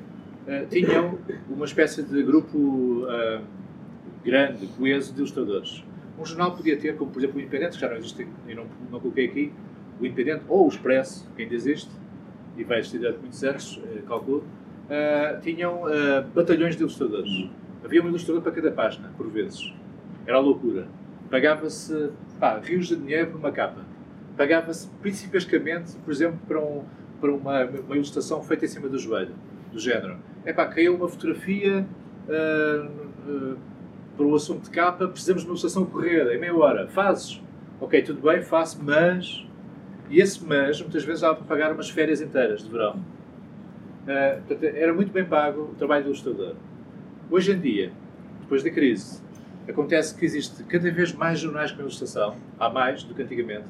[0.46, 3.06] uh, tinham uma espécie de grupo
[4.24, 5.84] grande, coeso de ilustradores.
[6.18, 8.64] Um jornal podia ter, como por exemplo o Independente, que já não existe, e não,
[8.90, 9.52] não coloquei aqui,
[10.00, 11.90] o Independente ou o Expresso, que ainda existe,
[12.56, 14.44] e vai existir durante muitos anos, eh, calculo,
[14.84, 17.50] uh, tinham uh, batalhões de ilustradores.
[17.84, 19.72] Havia um ilustrador para cada página, por vezes.
[20.26, 20.86] Era a loucura.
[21.30, 22.10] Pagava-se
[22.62, 23.84] rios de dinheiro por uma capa.
[24.36, 26.82] Pagava-se principescamente, por exemplo, para, um,
[27.20, 29.34] para uma, uma ilustração feita em cima do joelho,
[29.72, 30.16] do género.
[30.44, 31.86] É pá, caiu uma fotografia
[32.28, 32.86] uh,
[33.30, 33.58] uh,
[34.16, 36.88] para o assunto de capa, precisamos de uma ilustração correr, em meia hora.
[36.88, 37.40] Fazes?
[37.80, 39.46] Ok, tudo bem, faço, mas.
[40.10, 42.96] E esse mas, muitas vezes, dava para pagar umas férias inteiras de verão.
[44.02, 46.54] Uh, portanto, era muito bem pago o trabalho do ilustrador.
[47.30, 47.92] Hoje em dia,
[48.40, 49.22] depois da crise,
[49.68, 53.66] acontece que existe cada vez mais jornais com ilustração, há mais do que antigamente,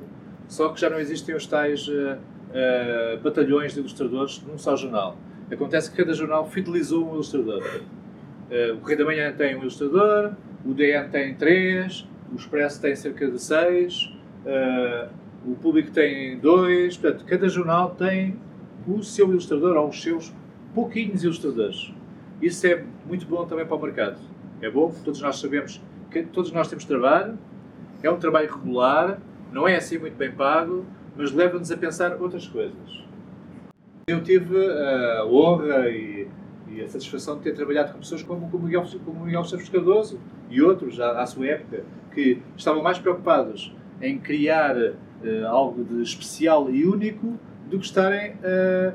[0.55, 5.17] só que já não existem os tais uh, uh, batalhões de ilustradores num só jornal.
[5.51, 7.61] Acontece que cada jornal fidelizou um ilustrador.
[7.61, 10.33] Uh, o Correio da Manhã tem um ilustrador,
[10.65, 14.13] o DN tem três, o Expresso tem cerca de seis,
[15.45, 18.39] o Público tem dois, portanto, cada jornal tem
[18.87, 20.33] o seu ilustrador ou os seus
[20.73, 21.93] pouquinhos ilustradores.
[22.41, 24.19] Isso é muito bom também para o mercado.
[24.63, 27.37] É bom, todos nós sabemos que todos nós temos trabalho,
[28.05, 29.19] é um trabalho regular,
[29.53, 30.85] não é assim muito bem pago,
[31.17, 33.05] mas leva-nos a pensar outras coisas.
[34.07, 36.29] Eu tive a honra e,
[36.69, 40.21] e, a satisfação de ter trabalhado com pessoas como, como Miguel, como Miguel Chaves Cardoso
[40.51, 46.03] e outros à, à, sua época, que estavam mais preocupados em criar uh, algo de
[46.03, 47.39] especial e único
[47.71, 48.93] do que estarem uh,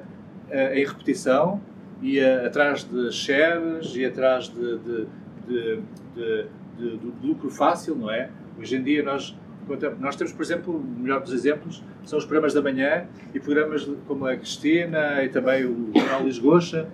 [0.50, 1.60] uh, em repetição
[2.02, 5.08] e atrás de shares e atrás de, de,
[5.48, 8.30] de, de lucro fácil, não é?
[8.58, 9.36] Hoje em dia nós
[10.00, 13.90] nós temos, por exemplo, o melhor dos exemplos são os programas da manhã e programas
[14.08, 16.88] como a Cristina e também o Jornal Lisgocha.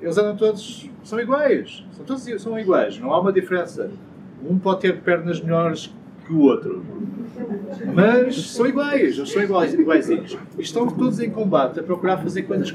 [0.00, 3.90] Eles andam todos, são iguais, são todos são iguais, não há uma diferença.
[4.44, 5.94] Um pode ter pernas melhores
[6.26, 6.84] que o outro,
[7.94, 10.36] mas são iguais, são iguais, iguaizinhos.
[10.58, 12.74] E estão todos em combate a procurar fazer coisas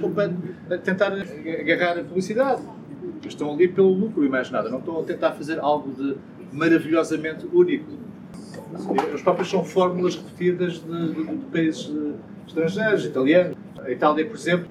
[0.70, 2.62] a tentar agarrar a publicidade.
[3.26, 6.16] Estão ali pelo lucro e mais nada, não estão a tentar fazer algo de
[6.52, 8.07] maravilhosamente único.
[9.14, 11.92] As próprias são fórmulas repetidas de, de, de países
[12.48, 13.58] estrangeiros, italianos.
[13.80, 14.68] A Itália, por exemplo,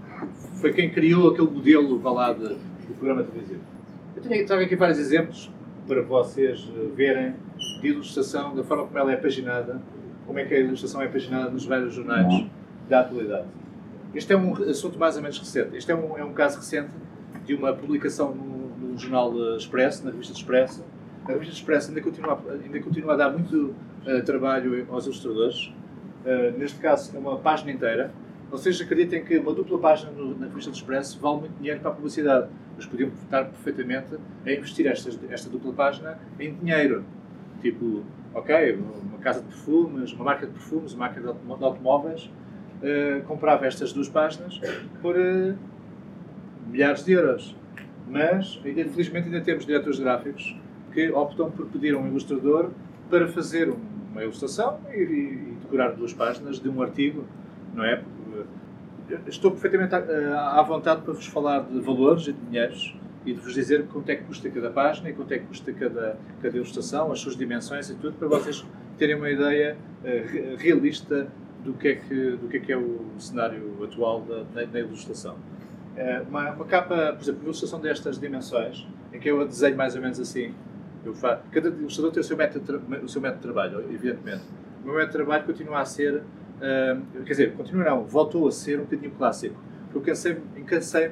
[0.60, 3.60] foi quem criou aquele modelo lá de, do programa televisivo.
[4.16, 5.50] Eu tenho, trago aqui vários exemplos
[5.86, 7.34] para vocês eh, verem
[7.80, 9.80] de ilustração, da forma como ela é paginada,
[10.26, 12.46] como é que a ilustração é paginada nos vários jornais
[12.88, 13.46] da atualidade.
[14.14, 15.76] Este é um assunto mais ou menos recente.
[15.76, 16.90] Este é um, é um caso recente
[17.44, 20.82] de uma publicação no, no jornal Expresso, na revista Expresso.
[21.28, 23.74] A revista Expresso ainda continua, ainda continua a dar muito
[24.06, 25.72] uh, trabalho aos ilustradores.
[26.24, 28.12] Uh, neste caso, é uma página inteira.
[28.48, 31.94] Vocês acreditem que uma dupla página no, na revista Expresso vale muito dinheiro para a
[31.94, 32.48] publicidade.
[32.76, 37.04] Mas podiam estar perfeitamente a investir esta, esta dupla página em dinheiro.
[37.60, 42.30] Tipo, ok, uma casa de perfumes, uma marca de perfumes, uma marca de automóveis,
[42.82, 44.60] uh, comprava estas duas páginas
[45.02, 45.56] por uh,
[46.70, 47.56] milhares de euros.
[48.08, 50.56] Mas, ainda, infelizmente, ainda temos diretores gráficos
[50.96, 52.70] que optam por pedir a um ilustrador
[53.10, 53.68] para fazer
[54.10, 57.22] uma ilustração e, e, decorar duas páginas de um artigo,
[57.74, 58.02] não é?
[59.26, 63.40] Estou perfeitamente à, à vontade para vos falar de valores e de dinheiros e de
[63.40, 66.56] vos dizer quanto é que custa cada página e quanto é que custa cada, cada
[66.56, 68.64] ilustração, as suas dimensões e tudo, para vocês
[68.96, 71.28] terem uma ideia uh, realista
[71.62, 75.36] do que, é que, do que é que é o cenário atual da, da ilustração.
[76.28, 79.94] Uma, uma, capa, por exemplo, uma ilustração destas dimensões, em que eu a desenho mais
[79.94, 80.54] ou menos assim,
[81.06, 84.42] eu faço, cada ilustrador tem o seu, método, o seu método de trabalho, evidentemente.
[84.82, 88.52] O meu método de trabalho continua a ser, uh, quer dizer, continua não, voltou a
[88.52, 89.56] ser um bocadinho clássico.
[89.94, 91.10] Eu cansei-me cansei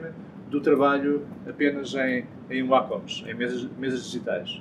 [0.50, 4.60] do trabalho apenas em, em Wacoms, em mesas, mesas digitais.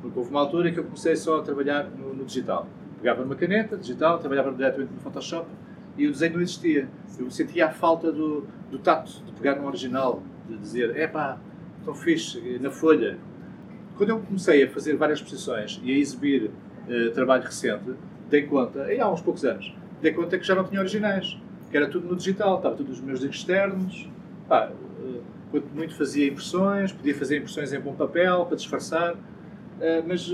[0.00, 2.68] Porque houve uma altura que eu comecei só a trabalhar no, no digital.
[2.98, 5.48] Pegava numa caneta digital, trabalhava diretamente no Photoshop
[5.96, 6.88] e o desenho não existia.
[7.18, 11.38] Eu sentia a falta do, do tato, de pegar no original, de dizer, é pá,
[11.84, 13.18] tão fixe, na folha.
[13.96, 16.50] Quando eu comecei a fazer várias exposições e a exibir
[16.88, 17.94] uh, trabalho recente,
[18.28, 21.38] dei conta, e há uns poucos anos, dei conta que já não tinha originais,
[21.70, 24.08] que era tudo no digital, estava tudo nos meus externos,
[24.48, 24.70] pá,
[25.54, 29.14] quanto muito fazia impressões, podia fazer impressões em bom papel para disfarçar,
[29.80, 30.28] eh, mas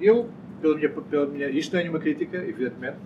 [0.00, 0.30] eu,
[0.62, 2.96] pela minha, pela minha, isto não é nenhuma crítica, evidentemente,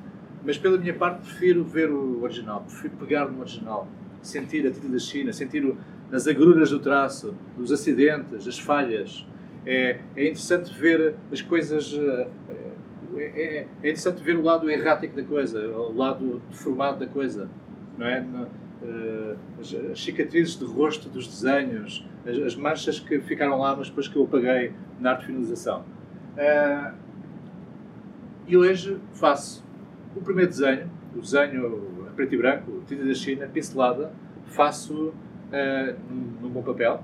[0.44, 3.88] mas pela minha parte prefiro ver o original, prefiro pegar no original,
[4.22, 5.76] sentir a tinta da China, sentir o,
[6.12, 9.26] as agruras do traço, os acidentes, as falhas.
[9.71, 11.93] É, é interessante ver as coisas.
[11.93, 12.29] Eh,
[13.19, 17.51] é, é, é, interessante ver o lado errático da coisa, o lado deformado da coisa,
[17.99, 18.25] não é?
[18.83, 23.89] uh, as, as, cicatrizes de rosto dos desenhos, as, as, manchas que ficaram lá, mas
[23.89, 25.85] depois que eu apaguei na arte finalização.
[26.37, 26.95] Uh,
[28.47, 29.62] e hoje faço
[30.16, 34.12] o primeiro desenho, o desenho a preto e branco, tinta da China, pincelada,
[34.47, 35.97] faço uh,
[36.41, 37.03] num bom papel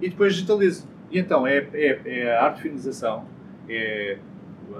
[0.00, 0.89] e depois digitalizo.
[1.10, 3.24] E então é, é, é a arte finalização,
[3.68, 4.18] é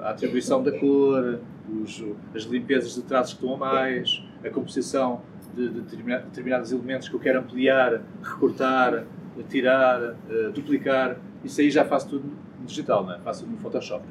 [0.03, 1.41] a atribuição da cor,
[1.83, 2.05] os,
[2.35, 5.23] as limpezas de traços que estão a mais, a composição
[5.55, 9.05] de, de determinados elementos que eu quero ampliar, recortar,
[9.49, 11.17] tirar, uh, duplicar.
[11.45, 13.19] Isso aí já faço tudo no digital, não é?
[13.19, 14.05] faço no Photoshop.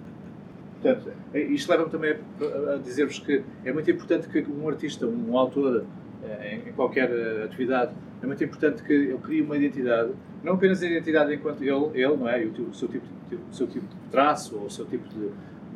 [0.81, 2.15] Portanto, é, isto leva-me também
[2.73, 5.85] a, dizer-vos que é muito importante que um artista, um autor,
[6.23, 7.91] eh, em qualquer eh, atividade,
[8.21, 10.11] é muito importante que ele crie uma identidade,
[10.43, 12.43] não apenas a identidade enquanto ele, ele não é?
[12.43, 13.05] o, seu tipo,
[13.51, 15.29] o seu tipo de traço ou o seu tipo de,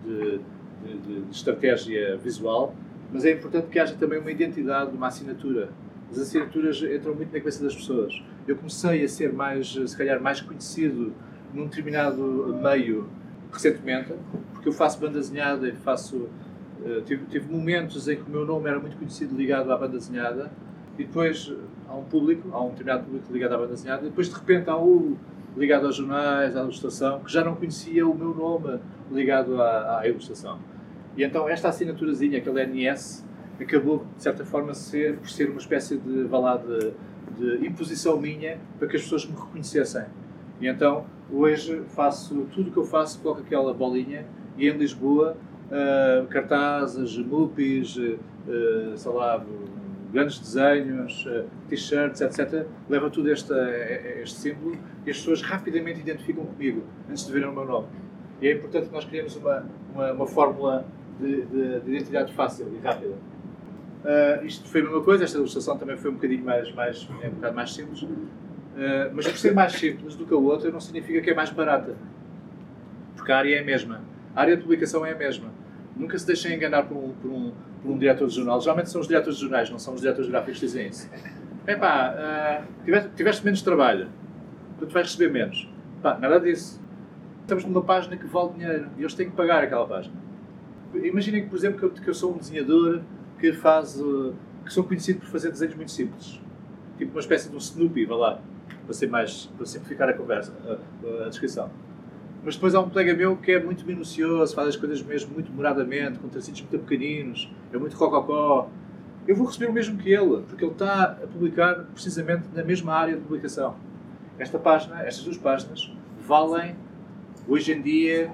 [0.05, 0.39] de,
[0.83, 2.75] de, de estratégia visual,
[3.11, 5.69] mas é importante que haja também uma identidade, uma assinatura.
[6.11, 8.21] As assinaturas entram muito na cabeça das pessoas.
[8.47, 11.13] Eu comecei a ser mais, se calhar, mais conhecido
[11.53, 13.07] num determinado meio
[13.51, 14.13] recentemente,
[14.51, 16.27] porque eu faço banda desenhada e faço.
[16.83, 19.97] Uh, tive, tive, momentos em que o meu nome era muito conhecido ligado à banda
[19.97, 20.51] desenhada,
[20.97, 21.53] e depois
[21.87, 24.69] há um público, há um determinado público ligado à banda desenhada, e depois de repente
[24.69, 25.17] há o
[25.55, 28.79] ligado aos jornais, à ilustração, que já não conhecia o meu nome
[29.11, 30.59] ligado à, à ilustração.
[31.15, 33.23] E então esta assinaturazinha, aquele NS,
[33.59, 36.93] acabou, de certa forma, ser, por ser uma espécie de, vá de,
[37.37, 40.05] de imposição minha para que as pessoas me reconhecessem.
[40.59, 44.25] E então, hoje, faço tudo o que eu faço, coloco aquela bolinha
[44.57, 45.37] e em Lisboa,
[45.67, 48.17] uh, cartazes, mupis, uh,
[48.95, 49.43] sei lá,
[50.13, 52.67] grandes desenhos, uh, t-shirts, etc.
[52.87, 53.53] Leva tudo este,
[54.21, 57.87] este símbolo e as pessoas rapidamente identificam comigo antes de verem o meu nome.
[58.39, 60.85] E é importante que nós criemos uma, uma, uma fórmula
[61.19, 63.13] de, de, de, identidade fácil e rápida.
[64.03, 67.27] Uh, isto foi a mesma coisa, esta ilustração também foi um bocadinho mais, mais, é
[67.27, 68.09] um bocado mais simples, uh,
[69.13, 71.95] mas por ser mais simples do que a outra não significa que é mais barata,
[73.15, 74.01] porque a área é a mesma,
[74.35, 75.49] a área de publicação é a mesma.
[75.95, 77.53] Nunca se deixem enganar por um, por um,
[77.83, 80.29] por um diretor de jornal, geralmente são os diretores de jornais, não são os diretores
[80.29, 81.09] gráficos que dizem isso.
[81.67, 84.07] Epá, uh, tiveste, tiveste menos trabalho,
[84.79, 85.69] tu vais receber menos.
[86.01, 86.81] Pá, nada disso.
[87.41, 90.15] Estamos numa página que vale dinheiro e eles têm que pagar aquela página.
[90.95, 93.01] Imaginem, por exemplo, que eu, que eu sou um desenhador
[93.37, 93.99] que faz.
[93.99, 96.39] Uh, que sou conhecido por fazer desenhos muito simples.
[96.97, 98.41] Tipo uma espécie de um Snoopy, vá lá,
[98.85, 101.69] para, ser mais, para simplificar a conversa, a, a descrição.
[102.45, 105.49] Mas depois há um colega meu que é muito minucioso, faz as coisas mesmo muito
[105.49, 108.69] demoradamente, com tracinhos muito pequeninos, é muito cococó.
[109.25, 112.93] Eu vou receber o mesmo que ele, porque ele está a publicar precisamente na mesma
[112.93, 113.75] área de publicação.
[114.37, 115.89] Esta página, estas duas páginas,
[116.27, 116.75] valem,
[117.47, 118.29] hoje em dia,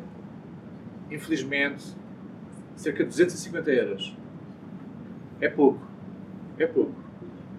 [1.11, 1.95] infelizmente,
[2.75, 4.17] cerca de 250 euros.
[5.39, 5.85] É pouco.
[6.57, 6.95] É pouco.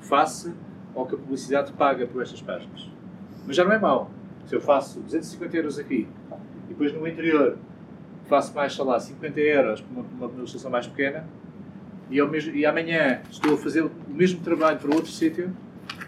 [0.01, 0.53] Face
[0.97, 2.91] ao que a publicidade paga por estas páginas.
[3.47, 4.11] Mas já não é mau.
[4.47, 6.09] Se eu faço 250 euros aqui
[6.81, 7.59] depois no interior
[8.27, 11.27] faço mais, sei lá, 50 euros por uma, uma mais pequena
[12.11, 15.55] e, mesmo, e amanhã estou a fazer o mesmo trabalho para outro sítio,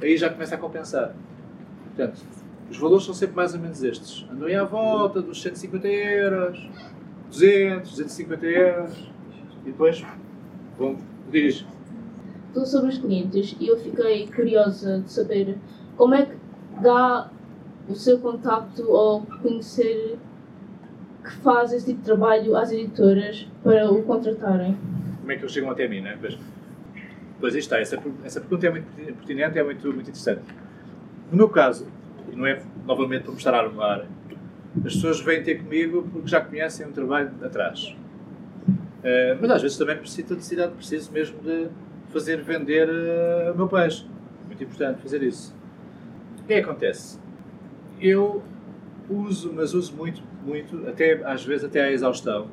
[0.00, 1.14] aí já começa a compensar.
[1.84, 2.22] Portanto,
[2.70, 4.26] os valores são sempre mais ou menos estes.
[4.32, 6.70] Andam aí à volta dos 150 euros,
[7.28, 9.10] 200, 250 euros
[9.62, 10.02] e depois
[10.78, 10.96] vão
[11.30, 11.66] dirigir.
[12.54, 15.58] Tudo sobre os clientes e eu fiquei curiosa de saber
[15.96, 16.36] como é que
[16.82, 17.30] dá
[17.88, 20.18] o seu contacto ou conhecer
[21.22, 24.76] que faz esse tipo de trabalho às editoras para o contratarem.
[25.20, 26.16] Como é que eles chegam até mim, né?
[26.20, 26.38] Pois,
[27.40, 30.42] pois está, essa, essa pergunta é muito pertinente é muito, muito interessante.
[31.30, 31.86] No meu caso,
[32.30, 34.06] e não é novamente para mostrar no ar,
[34.84, 37.94] as pessoas vêm ter comigo porque já conhecem um trabalho atrás.
[38.68, 41.68] Uh, mas às vezes também preciso, necessidade, preciso mesmo de
[42.08, 44.06] fazer vender uh, o meu peixe.
[44.46, 45.54] Muito importante fazer isso.
[46.40, 47.18] O que é que acontece?
[48.00, 48.42] Eu
[49.08, 52.48] uso, mas uso muito, muito, até às vezes até à exaustão.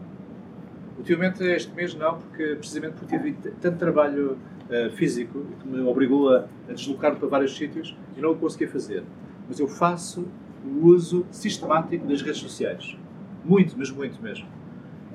[0.97, 4.37] Ultimamente este mês não, porque precisamente porque tive tanto trabalho
[4.69, 8.67] uh, físico que me obrigou a, a deslocar para vários sítios e não o consegui
[8.67, 9.03] fazer.
[9.47, 10.27] Mas eu faço
[10.65, 12.97] o uso sistemático das redes sociais.
[13.45, 14.47] Muito, mas muito mesmo.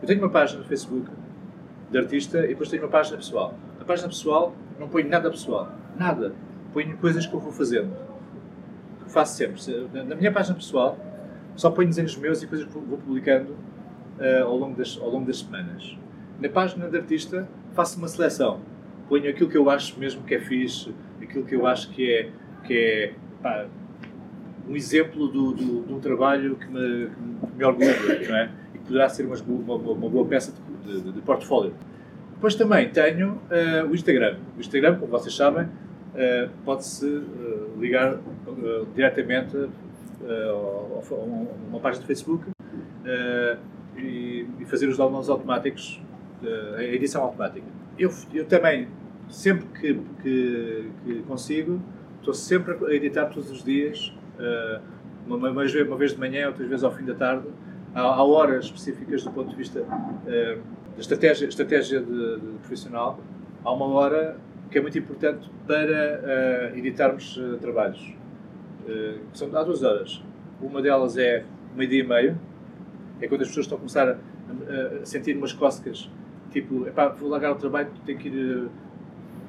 [0.01, 1.11] Eu tenho uma página no Facebook
[1.91, 3.55] de artista e depois tenho uma página pessoal.
[3.79, 5.71] Na página pessoal não ponho nada pessoal.
[5.99, 6.35] Nada.
[6.73, 7.95] Ponho coisas que eu vou fazendo.
[9.07, 9.61] Faço sempre.
[9.93, 10.99] Na minha página pessoal
[11.57, 13.53] só ponho desenhos meus e coisas que vou publicando
[14.19, 15.97] uh, ao, longo das, ao longo das semanas.
[16.41, 18.61] Na página de artista faço uma seleção.
[19.09, 22.31] Ponho aquilo que eu acho mesmo que é fixe, aquilo que eu acho que é,
[22.65, 23.67] que é pá,
[24.69, 28.51] um exemplo do, do, de um trabalho que me, que me orgulha, não é?
[28.75, 31.75] E que poderá ser uma, uma, uma boa peça de, de, de, portfólio.
[32.33, 34.39] Depois também tenho uh, o Instagram.
[34.57, 38.19] O Instagram, como vocês sabem, uh, pode-se uh, ligar
[38.95, 39.69] diretamente
[41.71, 42.47] uma página de Facebook
[43.97, 46.01] e fazer os downloads automáticos,
[46.43, 47.67] uh, a edição automática.
[47.99, 48.89] Eu, eu também,
[49.29, 51.81] sempre que, que, que consigo,
[52.19, 54.13] estou sempre a editar todos os dias,
[55.27, 57.47] uma, uma, uma, vez de manhã, outras vezes ao fim da tarde,
[57.95, 63.19] há horas específicas do ponto de vista uh, da estratégia, estratégia de, de profissional,
[63.65, 64.37] há uma hora
[64.71, 68.13] que é muito importante para uh, editarmos uh, trabalhos.
[68.87, 70.23] Uh, são há duas horas.
[70.61, 72.39] Uma delas é meio-dia e meio,
[73.21, 74.17] é quando as pessoas estão a começar a,
[75.03, 76.11] a sentir umas cócegas,
[76.51, 78.69] tipo, epá, vou largar o trabalho, tenho que ir,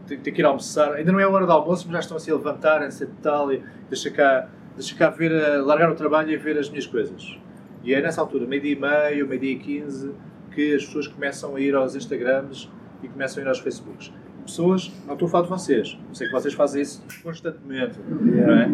[0.08, 0.94] tenho, tenho que ir almoçar.
[0.94, 3.52] Ainda não é a hora do almoço, mas já estão assim a levantarem-se e tal,
[3.52, 5.32] e deixa cá, deixa cá ver,
[5.64, 7.38] largar o trabalho e ver as minhas coisas.
[7.84, 10.12] E é nessa altura, meio-dia e meio, meio-dia e quinze,
[10.52, 12.70] que as pessoas começam a ir aos Instagrams
[13.04, 14.12] e começam a ir aos Facebooks.
[14.46, 18.54] Pessoas, não estou a falar de vocês, eu sei que vocês fazem isso constantemente, não
[18.54, 18.68] é?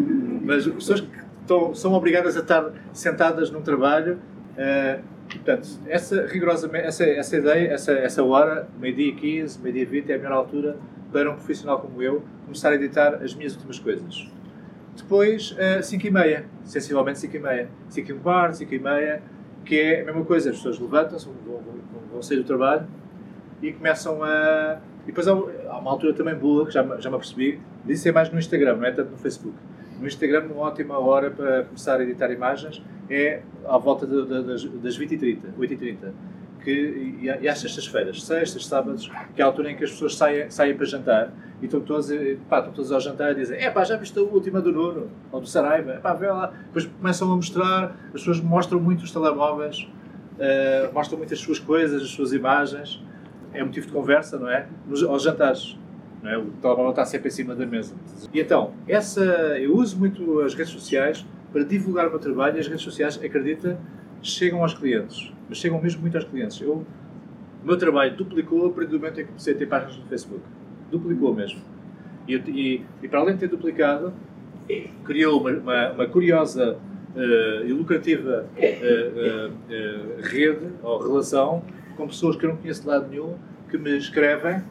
[0.44, 1.08] mas pessoas que
[1.40, 4.18] estão, são obrigadas a estar sentadas num trabalho.
[4.52, 9.86] Uh, portanto, essa, rigorosamente, essa, essa ideia, essa, essa hora, meio-dia e 15, meio-dia e
[9.86, 10.76] 20, é a melhor altura
[11.10, 14.28] para um profissional como eu começar a editar as minhas últimas coisas.
[14.96, 17.68] Depois, 5 uh, e meia, sensivelmente 5 e meia.
[17.88, 19.22] 5 e um quarto, 5 e meia,
[19.64, 21.62] que é a mesma coisa, as pessoas levantam-se, vão, vão,
[22.12, 22.86] vão, sair do trabalho
[23.62, 24.80] e começam a...
[25.02, 28.30] E depois há, uma altura também boa, que já, já me apercebi, isso é mais
[28.30, 29.56] no Instagram, não é tanto no Facebook.
[30.00, 34.42] No Instagram, uma ótima hora para começar a editar imagens é à volta de, de,
[34.42, 36.12] das, das 20h30, 8h30
[36.62, 40.16] que, e, e às sextas-feiras, sextas, sábados, que é a altura em que as pessoas
[40.16, 42.08] saem, saem para jantar e estão todos,
[42.48, 45.10] pá, estão todos ao jantar e dizem: É pá, já viste a última do Nuno
[45.30, 45.92] ou do Saraiva?
[45.92, 46.52] É pá, vê lá.
[46.66, 49.88] Depois começam a mostrar, as pessoas mostram muito os telemóveis,
[50.38, 53.02] uh, mostram muitas suas coisas, as suas imagens.
[53.52, 54.66] É motivo de conversa, não é?
[54.86, 55.78] Nos, aos jantares.
[56.22, 56.38] Não é?
[56.38, 57.94] O telemóvel está sempre em cima da mesa.
[58.32, 59.22] E então, essa,
[59.58, 63.20] eu uso muito as redes sociais para divulgar o meu trabalho e as redes sociais,
[63.22, 63.78] acredita,
[64.22, 66.58] chegam aos clientes mas chegam mesmo muito aos clientes.
[66.62, 66.82] Eu,
[67.62, 70.06] o meu trabalho duplicou a partir do momento em que comecei a ter páginas no
[70.06, 70.40] Facebook.
[70.90, 71.60] Duplicou mesmo.
[72.26, 74.14] E, e, e para além de ter duplicado,
[75.04, 76.78] criou uma, uma, uma curiosa
[77.14, 81.62] uh, e lucrativa uh, uh, rede ou relação
[81.96, 83.36] com pessoas que eu não conheço de lado nenhum
[83.70, 84.62] que me escrevem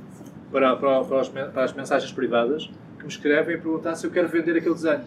[0.51, 4.11] para, para, para, as, para as mensagens privadas que me escrevem e perguntar se eu
[4.11, 5.03] quero vender aquele desenho.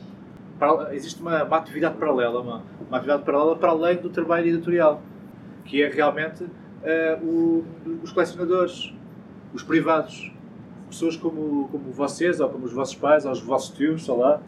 [0.58, 5.02] Para, existe uma, uma, atividade paralela, uma, uma atividade paralela para além do trabalho editorial
[5.64, 7.64] que é realmente uh, o,
[8.02, 8.92] os colecionadores,
[9.52, 10.32] os privados,
[10.88, 14.40] pessoas como, como vocês, ou como os vossos pais, ou os vossos tios, sei lá,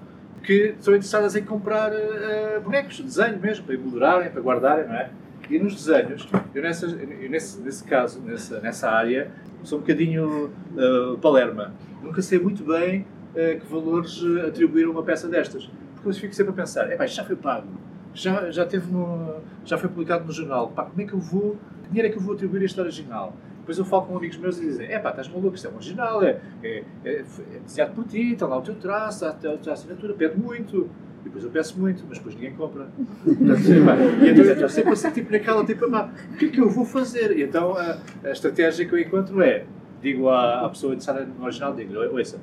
[0.42, 5.10] que são interessadas em comprar uh, bonecos, desenho mesmo, para emolurarem, para guardarem, não é?
[5.48, 9.30] E nos desenhos, eu, eu nesse, nesse caso, nessa, nessa área,
[9.62, 11.72] sou um bocadinho uh, palerma.
[12.02, 15.70] Nunca sei muito bem uh, que valores atribuir a uma peça destas.
[15.94, 17.68] Porque eu fico sempre a pensar, é já foi pago
[18.16, 20.68] já, já, teve no, já foi publicado no jornal.
[20.68, 21.56] Pá, como é que eu vou.
[21.82, 23.36] Que dinheiro é que eu vou atribuir a este original?
[23.58, 25.74] Depois eu falo com amigos meus e dizem: é pá, estás maluco, isto é um
[25.74, 27.24] original, é, é, é, é
[27.64, 30.88] desenhado por ti, está lá o teu traço, a tua assinatura, pede muito.
[31.26, 32.86] Depois eu peço muito, mas depois ninguém compra.
[33.26, 36.70] e então eu estou sempre assim, tipo, naquela, tipo, pá, o que é que eu
[36.70, 37.36] vou fazer?
[37.36, 39.64] E então a, a estratégia que eu encontro é:
[40.00, 42.38] digo à, à pessoa interessada no original, digo ouça,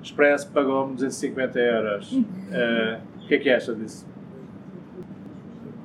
[0.00, 2.12] Expresso pagou-me 250 euros.
[2.12, 4.06] Uh, o que é que acha disso?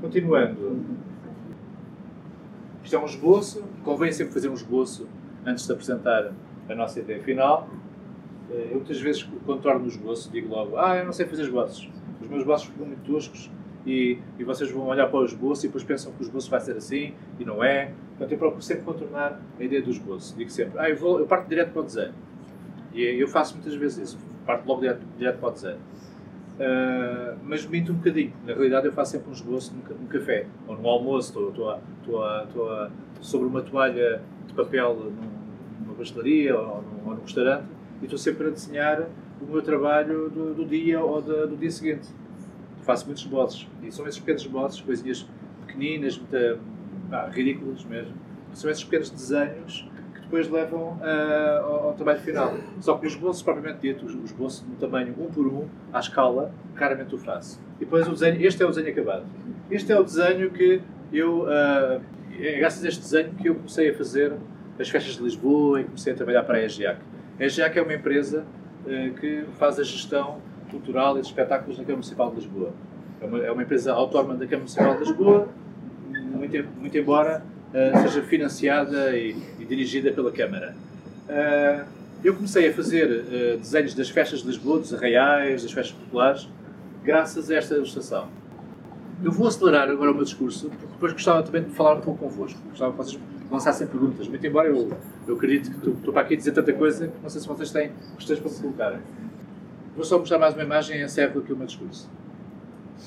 [0.02, 0.86] Continuando.
[2.84, 5.08] Isto é um esboço, convém sempre fazer um esboço
[5.46, 6.32] antes de apresentar
[6.70, 7.68] a nossa ideia final.
[8.52, 11.44] Eh, eu muitas vezes, quando torno o esboço, digo logo: Ah, eu não sei fazer
[11.44, 11.90] esboços.
[12.30, 13.50] Meus esboços ficam muito toscos
[13.86, 16.60] e, e vocês vão olhar para o esboço e depois pensam que o esboço vai
[16.60, 17.92] ser assim e não é.
[18.10, 20.36] Portanto, eu procuro sempre contornar a ideia do esboço.
[20.38, 22.14] Digo sempre: Ah, eu, vou, eu parto direto para o desenho.
[22.94, 24.20] E eu faço muitas vezes isso.
[24.46, 25.80] Parto logo direto, direto para o desenho.
[26.60, 28.34] Uh, mas minto um bocadinho.
[28.46, 31.30] Na realidade, eu faço sempre um esboço num, café ou no almoço.
[31.30, 32.90] Estou, estou, estou, estou
[33.22, 37.66] sobre uma toalha de papel num, numa pastelaria ou ou num, restaurante
[38.02, 39.08] e estou sempre a desenhar
[39.42, 42.08] o meu trabalho do, do dia ou do, dia seguinte.
[42.84, 45.28] Faço muitos esboços e são esses pequenos esboços, coisinhas
[45.66, 46.60] pequeninas, muito,
[47.12, 48.14] ah, ridículas mesmo.
[48.54, 49.88] São esses pequenos desenhos
[50.30, 52.54] depois levam uh, ao, ao, trabalho final.
[52.80, 56.00] Só que os bolsos, propriamente dito, os, os bolsos no tamanho um por um, à
[56.00, 57.60] escala, claramente o faço.
[57.78, 59.26] E depois o desenho, este é o desenho acabado.
[59.72, 60.82] Este é o desenho que
[61.12, 62.02] eu, uh,
[62.40, 64.34] é graças a este desenho que eu comecei a fazer
[64.80, 67.00] as festas de Lisboa e comecei a trabalhar para a EGIAC.
[67.40, 68.46] A EGIAC é uma empresa
[69.20, 72.74] que faz a gestão cultural e de espetáculos na Câmara Municipal de Lisboa.
[73.22, 75.50] É uma, é uma empresa autónoma da Câmara Municipal de Lisboa,
[76.08, 80.76] muito, muito embora uh, seja financiada e, e, dirigida pela Câmara.
[81.28, 81.86] Uh,
[82.24, 86.50] eu comecei a fazer desenhos das festas de Lisboa, dos arraiais, das festas populares,
[87.02, 88.28] graças a esta ilustração.
[89.24, 92.26] Eu vou acelerar agora o meu discurso, porque depois gostava também de falar um pouco
[92.26, 92.60] convosco.
[92.70, 93.22] Gostava que vocês
[93.52, 94.28] lançassem perguntas.
[94.28, 94.92] Muito embora eu,
[95.28, 97.92] eu acredito que estou para aqui dizer tanta coisa que não sei se vocês têm
[98.16, 99.00] questões para me colocarem.
[99.96, 102.10] Vou só mostrar mais uma imagem e encerro aqui o meu discurso.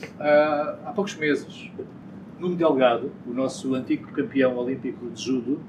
[0.02, 1.70] Uh, há poucos meses,
[2.38, 5.60] Nuno Delgado, o nosso antigo campeão olímpico de judo,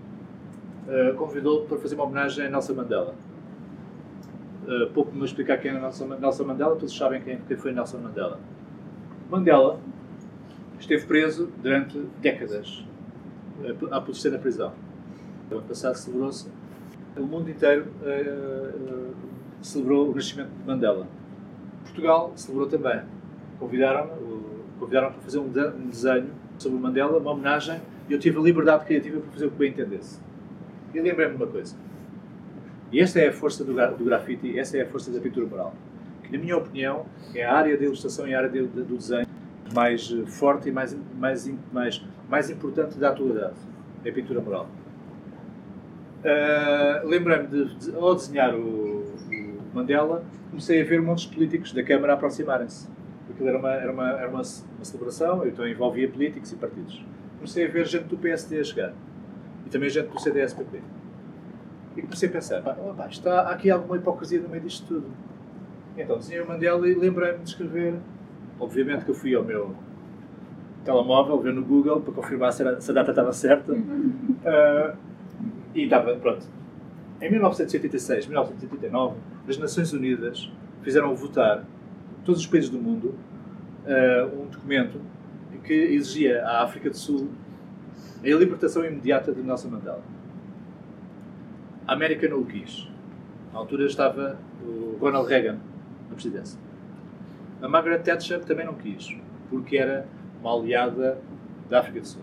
[0.87, 3.15] uh, convidou para fazer uma homenagem a Nelson Mandela.
[4.65, 8.39] Uh, pouco me explicar quem é Nelson, Mandela, todos sabem quem foi Nelson Mandela.
[9.29, 9.79] Mandela
[10.79, 12.85] esteve preso durante décadas
[13.91, 14.73] a apodrecer na prisão.
[15.49, 16.47] No ano passado celebrou-se,
[17.15, 19.13] o mundo inteiro uh,
[19.61, 21.07] celebrou o nascimento de Mandela.
[21.83, 23.01] Portugal celebrou também.
[23.59, 28.41] Convidaram-me convidaram para fazer um, um desenho sobre Mandela, uma homenagem, e eu tive a
[28.41, 30.19] liberdade criativa para fazer o que bem entendesse.
[30.93, 31.75] E lembrei-me de uma coisa.
[32.91, 35.73] E esta é a força do, do grafite, essa é a força da pintura mural.
[36.23, 38.97] Que, na minha opinião, é a área da ilustração e a área de, de, do
[38.97, 39.27] desenho
[39.73, 43.53] mais eh, forte e mais, mais, mais, mais importante da atualidade.
[44.03, 44.67] É a pintura mural.
[46.23, 51.83] Uh, Lembrei-me de, de, ao desenhar o, o, Mandela, comecei a ver montes políticos da
[51.83, 52.89] Câmara aproximarem-se.
[53.29, 57.05] Aquilo era, uma, era, uma, era uma, uma celebração, então envolvia políticos e partidos.
[57.35, 58.93] Comecei a ver gente do PSD a chegar.
[59.67, 60.79] E também gente do CDS-PP.
[61.95, 65.05] E comecei a pensar, opa, está há aqui alguma hipocrisia no meio disto tudo.
[65.95, 67.93] Então desenhei o Mandela e lembrei-me de escrever.
[68.59, 69.75] Obviamente que eu fui ao meu
[70.83, 73.73] telemóvel, ver no Google, para confirmar se, era, se a data estava certa.
[73.73, 74.97] Uh,
[75.73, 76.45] e estava, pronto.
[77.21, 79.15] Em 1986, 1989,
[79.47, 81.65] as Nações Unidas fizeram votar,
[82.25, 83.15] todos os países do mundo,
[83.85, 84.99] uh, um documento
[85.63, 87.29] que exigia à África do Sul
[88.31, 90.01] a libertação imediata de Nelson Mandela.
[91.85, 92.87] A América não o quis.
[93.51, 95.57] Na altura estava o Ronald Reagan
[96.09, 96.59] na presidência.
[97.61, 99.15] A Margaret Thatcher também não quis,
[99.49, 100.07] porque era
[100.43, 101.17] uma aliada
[101.69, 102.21] da África do Sul.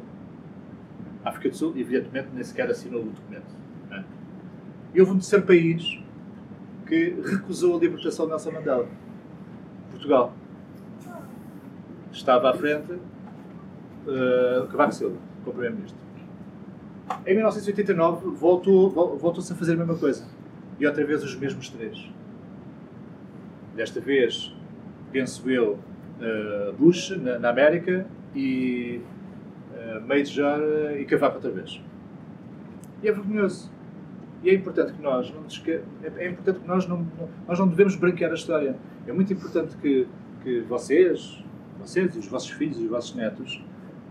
[1.24, 3.46] A África do Sul, evidentemente, nem sequer assinou o documento.
[3.90, 4.04] É?
[4.94, 5.98] E houve um terceiro país
[6.86, 8.88] que recusou a libertação de Nelson Mandela.
[9.90, 10.34] Portugal.
[12.12, 15.98] Estava à frente uh, Cavaco Silva, como Primeiro-Ministro.
[17.26, 20.26] Em 1989 voltou, voltou-se a fazer a mesma coisa.
[20.78, 22.10] E outra vez os mesmos três.
[23.74, 24.54] Desta vez,
[25.12, 25.78] penso eu,
[26.20, 29.00] uh, Bush na, na, América e
[29.72, 30.60] uh, Major
[30.98, 31.80] e Cavaco outra vez.
[33.02, 33.70] E é vergonhoso.
[34.42, 35.80] E é importante que nós não esque...
[36.16, 37.06] é importante que nós não,
[37.46, 38.76] nós não devemos branquear a história.
[39.06, 40.06] É muito importante que,
[40.42, 41.44] que vocês,
[41.78, 43.62] vocês e os vossos filhos e os vossos netos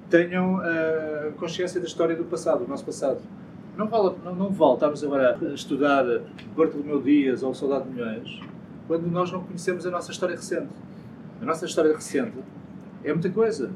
[0.09, 3.19] tenham uh, consciência da história do passado, do nosso passado.
[3.77, 6.03] Não vale, não, não vale estarmos agora a estudar
[6.55, 8.41] Bartolomeu Dias ou Soldado de Milhões
[8.89, 10.67] quando nós não conhecemos a nossa história recente.
[11.41, 12.37] A nossa história recente
[13.03, 13.71] é muita coisa.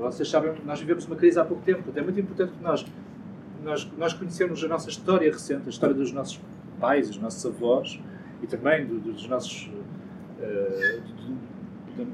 [0.00, 1.90] Vocês sabem, nós vivemos uma crise há pouco tempo.
[1.94, 2.84] É muito importante que nós,
[3.62, 6.40] nós, nós conhecemos a nossa história recente, a história dos nossos
[6.80, 8.00] pais, dos nossos avós
[8.42, 9.70] e também do, dos nossos.
[10.38, 11.56] Uh,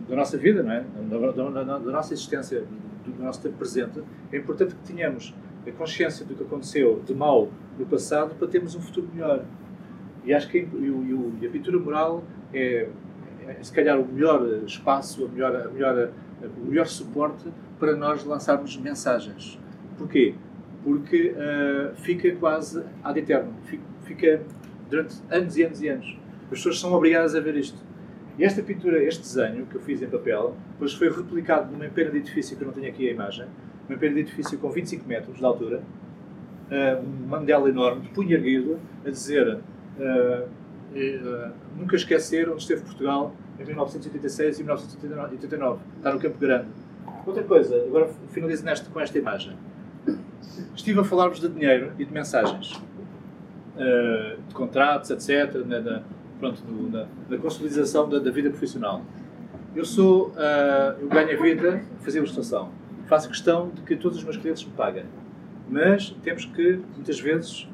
[0.08, 0.84] da nossa vida, não é?
[1.10, 2.64] da, da, da, nossa existência,
[3.04, 4.00] do nosso tempo presente,
[4.32, 5.34] é importante que tenhamos
[5.66, 9.44] a consciência do que aconteceu de mal no passado para termos um futuro melhor.
[10.24, 12.22] E acho que e, a pintura moral
[12.54, 12.88] é,
[13.48, 16.10] é, se calhar, o melhor espaço, a melhor, a melhor,
[16.58, 19.58] o melhor suporte para nós lançarmos mensagens.
[19.98, 20.34] Porquê?
[20.84, 23.52] Porque uh, fica quase ad eterno,
[24.04, 24.42] fica,
[24.88, 26.18] durante anos e anos e anos.
[26.44, 27.78] As pessoas são obrigadas a ver isto.
[28.38, 32.10] E esta pintura, este desenho que eu fiz em papel, depois foi replicado numa pena
[32.10, 33.46] de edifício, que eu não tenho aqui a imagem,
[33.88, 35.82] uma pena de edifício com 25 metros de altura,
[36.70, 40.48] uh, um Mandela enorme, de punho erguido, a dizer uh,
[40.98, 45.80] uh, nunca esquecer onde esteve Portugal em 1986 e 1989.
[45.96, 46.66] Está no Campo Grande.
[47.26, 49.56] Outra coisa, agora finalizo neste, com esta imagem.
[50.74, 52.80] Estive a falar-vos de dinheiro e de mensagens,
[54.48, 56.02] de contratos, etc., na,
[56.42, 59.02] pronto, na, na, consolidação da, da, vida profissional.
[59.74, 62.70] Eu sou, uh, eu ganho a vida a fazer ilustração.
[63.06, 65.04] Faço questão de que todos os meus clientes me paguem.
[65.70, 67.68] Mas temos que, muitas vezes,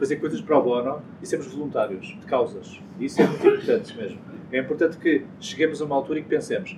[0.00, 2.80] fazer coisas para o bono e sermos voluntários de causas.
[2.98, 4.18] E isso é muito importante mesmo.
[4.50, 6.76] É importante que cheguemos a uma altura em que pensemos: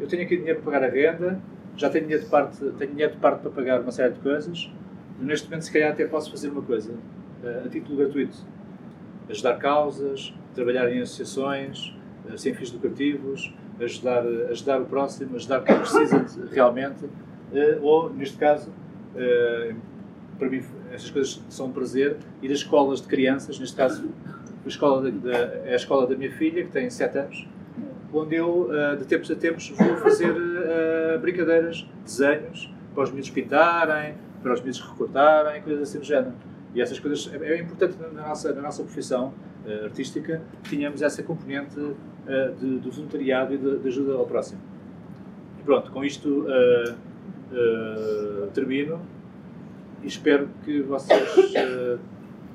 [0.00, 1.38] eu tenho aqui dinheiro para pagar a renda,
[1.76, 4.70] já tenho dinheiro de parte, tenho dinheiro de parte para pagar uma série de coisas,
[5.20, 8.38] neste momento, se calhar, até posso fazer uma coisa uh, a título gratuito.
[9.28, 11.94] Ajudar causas, trabalhar em associações
[12.28, 17.04] uh, sem fins lucrativos, ajudar, ajudar o próximo, ajudar quem precisa realmente,
[17.82, 18.72] ou, neste caso,
[20.38, 20.62] para mim,
[20.94, 24.08] essas coisas são um prazer, ir a escolas de crianças, neste caso,
[24.64, 25.12] a escola
[25.64, 27.48] é a escola da minha filha, que tem 7 anos,
[28.12, 33.30] onde eu, uh, de tempos a tempos, vou fazer uh, brincadeiras, desenhos, para os miúdos
[33.30, 36.32] pintarem, para os miúdos recortarem, coisas assim do género.
[36.74, 39.34] E essas coisas, é, é importante na nossa, na nossa profissão
[39.66, 41.74] uh, artística, tínhamos essa componente
[42.58, 44.60] de, de, voluntariado e de, de, ajuda ao próximo.
[45.60, 46.46] E pronto, com isto
[48.54, 48.98] termino
[50.04, 51.28] e espero que vocês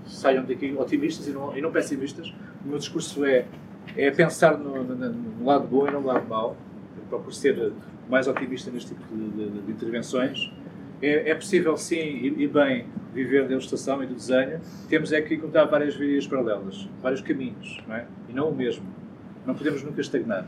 [0.05, 2.33] saiam daqui otimistas e não, e não pessimistas.
[2.63, 3.45] O meu discurso é,
[3.97, 6.55] é pensar no, no, no, lado bom e no lado mau.
[7.09, 7.73] Procuro ser
[8.07, 10.51] mais otimista neste tipo de, de, de intervenções.
[11.01, 14.59] É, é, possível, sim, e, e, bem, viver da ilustração e do desenho.
[14.87, 18.05] Temos é que encontrar várias vias paralelas, vários caminhos, não é?
[18.27, 18.85] E não o mesmo.
[19.45, 20.47] Não podemos nunca estagnar.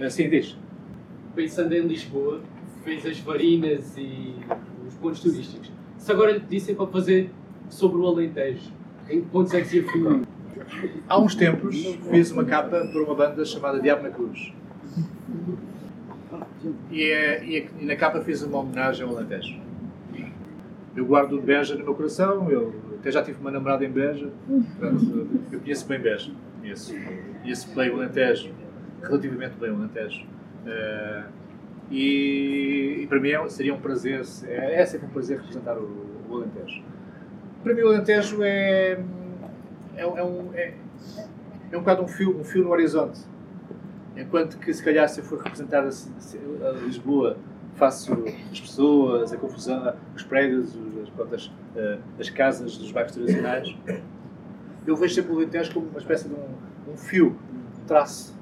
[0.00, 0.56] Assim diz.
[1.34, 2.40] Pensando em Lisboa,
[2.82, 4.34] fez as varinas e
[4.86, 5.70] os pontos turísticos.
[6.04, 7.30] Se agora lhe dissem para fazer
[7.70, 8.70] sobre o Alentejo,
[9.08, 10.20] em que pontos é que se afirma?
[11.08, 11.74] Há uns tempos
[12.10, 14.52] fiz uma capa para uma banda chamada Diabo na Cruz.
[16.90, 19.58] E, é, e, e, na capa fiz uma homenagem ao Alentejo.
[20.94, 25.26] Eu guardo Beja no meu coração, eu até já tive uma namorada em Beja, portanto,
[25.50, 26.30] eu conheço bem Beja,
[26.60, 26.94] conheço,
[27.40, 28.50] conheço bem o Alentejo,
[29.00, 30.26] relativamente bem o Alentejo.
[30.66, 31.43] Uh,
[31.90, 36.06] e, e, para mim é, seria um prazer, é, é sempre um prazer representar o,
[36.28, 36.82] o Alentejo.
[37.62, 38.98] Para mim o Alentejo é
[39.96, 40.74] é, é, um, é,
[41.70, 43.20] é um bocado um fio, um fio no horizonte.
[44.16, 47.36] Enquanto que, se calhar, se eu for representar a, a Lisboa,
[47.74, 48.12] faço
[48.52, 53.76] as pessoas, a confusão, os prédios, as, as, eh, as casas dos bairros tradicionais,
[54.86, 57.36] eu vejo sempre o Alentejo como uma espécie de um, um fio,
[57.82, 58.36] um traço,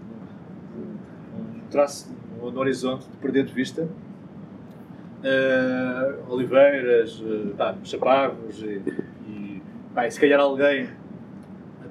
[0.76, 2.10] um, um traço
[2.42, 3.88] no, no, horizonte de perder de vista.
[5.22, 8.82] Uh, oliveiras, uh, pá, chaparros e,
[9.28, 9.62] e
[9.94, 10.88] pá, se calhar alguém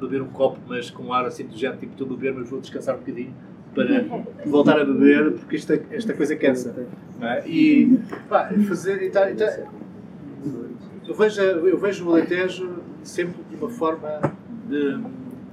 [0.01, 2.49] beber um copo, mas com um ar assim do género, tipo, estou a beber, mas
[2.49, 3.33] vou descansar um bocadinho
[3.73, 4.03] para
[4.45, 6.87] voltar a beber, porque esta, esta coisa cansa.
[7.21, 7.47] É?
[7.47, 9.01] E pá, fazer.
[9.03, 9.45] E tá, e tá,
[11.07, 14.19] eu, vejo, eu vejo o Alentejo sempre de uma forma
[14.67, 14.97] de,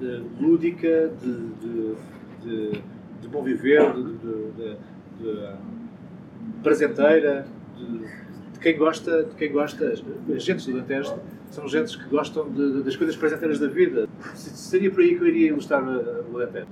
[0.01, 1.95] de lúdica, de, de,
[2.43, 2.83] de,
[3.29, 4.03] de, bom viver, de,
[4.57, 4.77] de,
[5.21, 5.53] de
[6.63, 9.93] presenteira, de, quem gosta, de quem gosta,
[10.35, 11.15] as gentes do Alentejo
[11.51, 12.51] são gentes que gostam
[12.83, 14.09] das coisas presenteiras da vida.
[14.35, 16.67] Seria por aí que eu iria ilustrar o Alentejo.